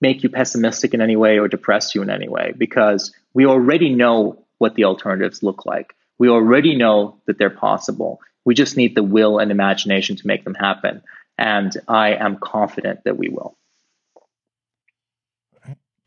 [0.00, 3.94] make you pessimistic in any way or depress you in any way because we already
[3.94, 5.94] know what the alternatives look like.
[6.18, 8.20] We already know that they're possible.
[8.44, 11.02] We just need the will and imagination to make them happen.
[11.38, 13.56] And I am confident that we will.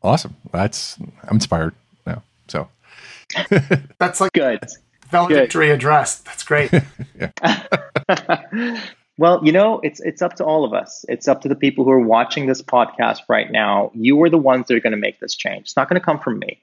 [0.02, 0.34] Awesome.
[0.50, 1.74] That's I'm inspired
[2.06, 2.22] now.
[2.48, 2.68] So
[3.98, 4.60] that's like good
[5.10, 5.74] valedictory good.
[5.74, 6.20] address.
[6.20, 6.70] That's great.
[9.20, 11.04] well, you know, it's it's up to all of us.
[11.06, 13.90] It's up to the people who are watching this podcast right now.
[13.92, 15.64] You are the ones that are going to make this change.
[15.66, 16.62] It's not going to come from me.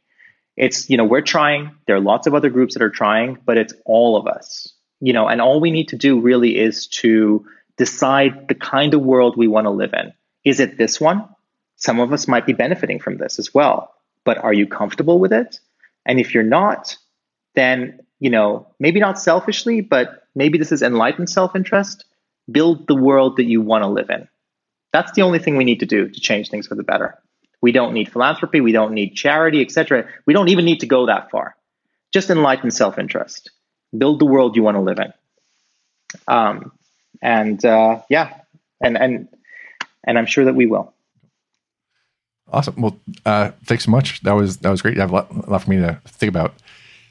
[0.56, 1.70] It's you know we're trying.
[1.86, 4.74] There are lots of other groups that are trying, but it's all of us.
[5.00, 7.46] You know, and all we need to do really is to
[7.78, 10.12] decide the kind of world we want to live in.
[10.44, 11.30] Is it this one?
[11.76, 13.94] Some of us might be benefiting from this as well.
[14.26, 15.60] But are you comfortable with it?
[16.08, 16.98] And if you're not,
[17.54, 22.04] then, you know, maybe not selfishly, but maybe this is enlightened self interest.
[22.52, 24.28] Build the world that you want to live in.
[24.94, 27.18] That's the only thing we need to do to change things for the better.
[27.62, 30.08] We don't need philanthropy, we don't need charity, etc.
[30.26, 31.56] We don't even need to go that far.
[32.14, 33.52] Just enlightened self interest.
[33.98, 35.14] Build the world you want to live in.
[36.28, 36.72] Um,
[37.22, 38.34] and uh, yeah,
[38.82, 39.28] and and
[40.04, 40.94] and I'm sure that we will.
[42.52, 42.76] Awesome.
[42.82, 44.22] Well, uh, thanks so much.
[44.22, 44.96] That was that was great.
[44.96, 46.54] You have a lot, a lot for me to think about.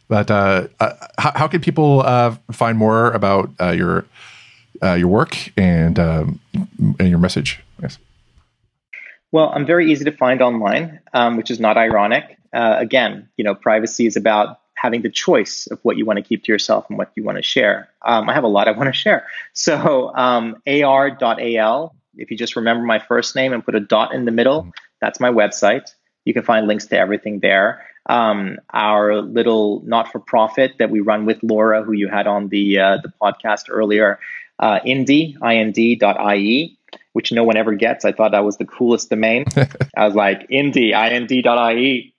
[0.08, 4.06] But uh, uh, how, how can people uh, find more about uh, your
[4.82, 6.40] uh, your work and um,
[6.98, 7.60] and your message?
[7.80, 7.98] Yes.
[9.32, 12.38] Well, I'm very easy to find online, um, which is not ironic.
[12.52, 16.44] again, you know, privacy is about having the choice of what you want to keep
[16.44, 17.88] to yourself and what you want to share.
[18.04, 19.26] Um, I have a lot I want to share.
[19.52, 24.26] So um, ar.al, if you just remember my first name and put a dot in
[24.26, 24.70] the middle, mm-hmm.
[25.00, 25.94] That's my website.
[26.24, 27.86] You can find links to everything there.
[28.08, 32.98] Um, our little not-for-profit that we run with Laura, who you had on the uh,
[33.02, 34.18] the podcast earlier,
[34.58, 36.78] uh, Indie, ind.ie,
[37.12, 38.04] which no one ever gets.
[38.04, 39.44] I thought that was the coolest domain.
[39.96, 42.14] I was like, Indie, ind.ie.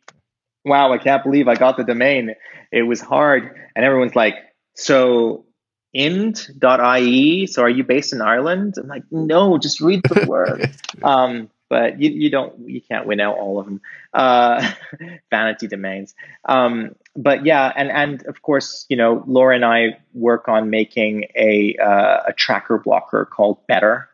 [0.65, 2.35] Wow, I can't believe I got the domain.
[2.71, 3.55] It was hard.
[3.75, 4.35] And everyone's like,
[4.75, 5.45] so
[5.93, 8.75] ind.ie, so are you based in Ireland?
[8.77, 10.69] I'm like, no, just read the word.
[11.03, 13.81] um, but you, you don't you can't win out all of them
[14.13, 14.71] uh,
[15.29, 16.15] vanity domains
[16.45, 21.25] um, but yeah and and of course you know laura and i work on making
[21.35, 24.07] a uh, a tracker blocker called better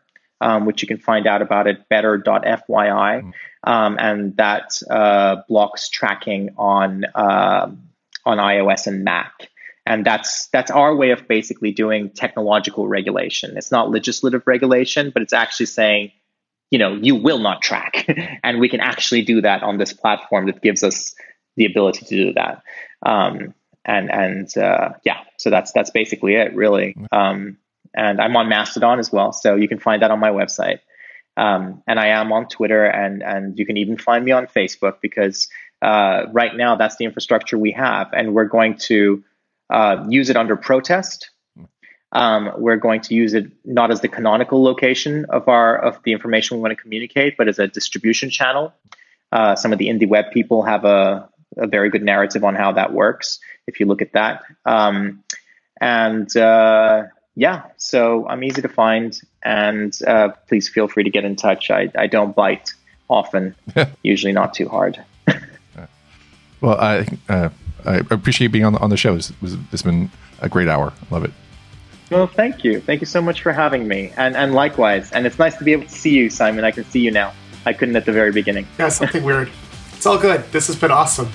[0.43, 3.31] um, which you can find out about at better.fyi mm.
[3.63, 7.81] um, and that uh, blocks tracking on um,
[8.25, 9.49] on ios and mac.
[9.85, 13.57] And that's that's our way of basically doing technological regulation.
[13.57, 16.11] It's not legislative regulation but it's actually saying
[16.71, 18.05] you know you will not track.
[18.43, 21.15] And we can actually do that on this platform that gives us
[21.55, 22.63] the ability to do that
[23.05, 23.53] um,
[23.85, 26.95] and and uh, yeah so that's that's basically it really.
[27.11, 27.57] Um,
[27.95, 30.79] and i'm on mastodon as well so you can find that on my website.
[31.37, 34.95] Um, and i am on twitter and and you can even find me on facebook
[35.01, 35.47] because
[35.83, 39.23] uh, right now that's the infrastructure we have and we're going to
[39.69, 41.31] uh, use it under protest.
[42.11, 46.11] Um, we're going to use it not as the canonical location of our of the
[46.11, 48.73] information we want to communicate, but as a distribution channel.
[49.31, 51.27] Uh, some of the indie web people have a,
[51.57, 53.39] a, very good narrative on how that works.
[53.67, 55.23] If you look at that, um,
[55.79, 57.03] and uh,
[57.35, 61.71] yeah, so I'm easy to find, and uh, please feel free to get in touch.
[61.71, 62.73] I, I don't bite
[63.09, 63.55] often,
[64.03, 65.03] usually not too hard.
[66.61, 67.49] well, I uh,
[67.85, 69.15] I appreciate being on the, on the show.
[69.15, 69.31] It's,
[69.71, 70.09] it's been
[70.41, 70.93] a great hour.
[71.09, 71.31] Love it.
[72.09, 72.79] Well, thank you.
[72.79, 74.13] Thank you so much for having me.
[74.17, 75.11] And, and likewise.
[75.11, 76.63] And it's nice to be able to see you, Simon.
[76.63, 77.33] I can see you now.
[77.65, 78.67] I couldn't at the very beginning.
[78.77, 79.49] Yeah, something weird.
[79.93, 80.43] It's all good.
[80.51, 81.29] This has been awesome.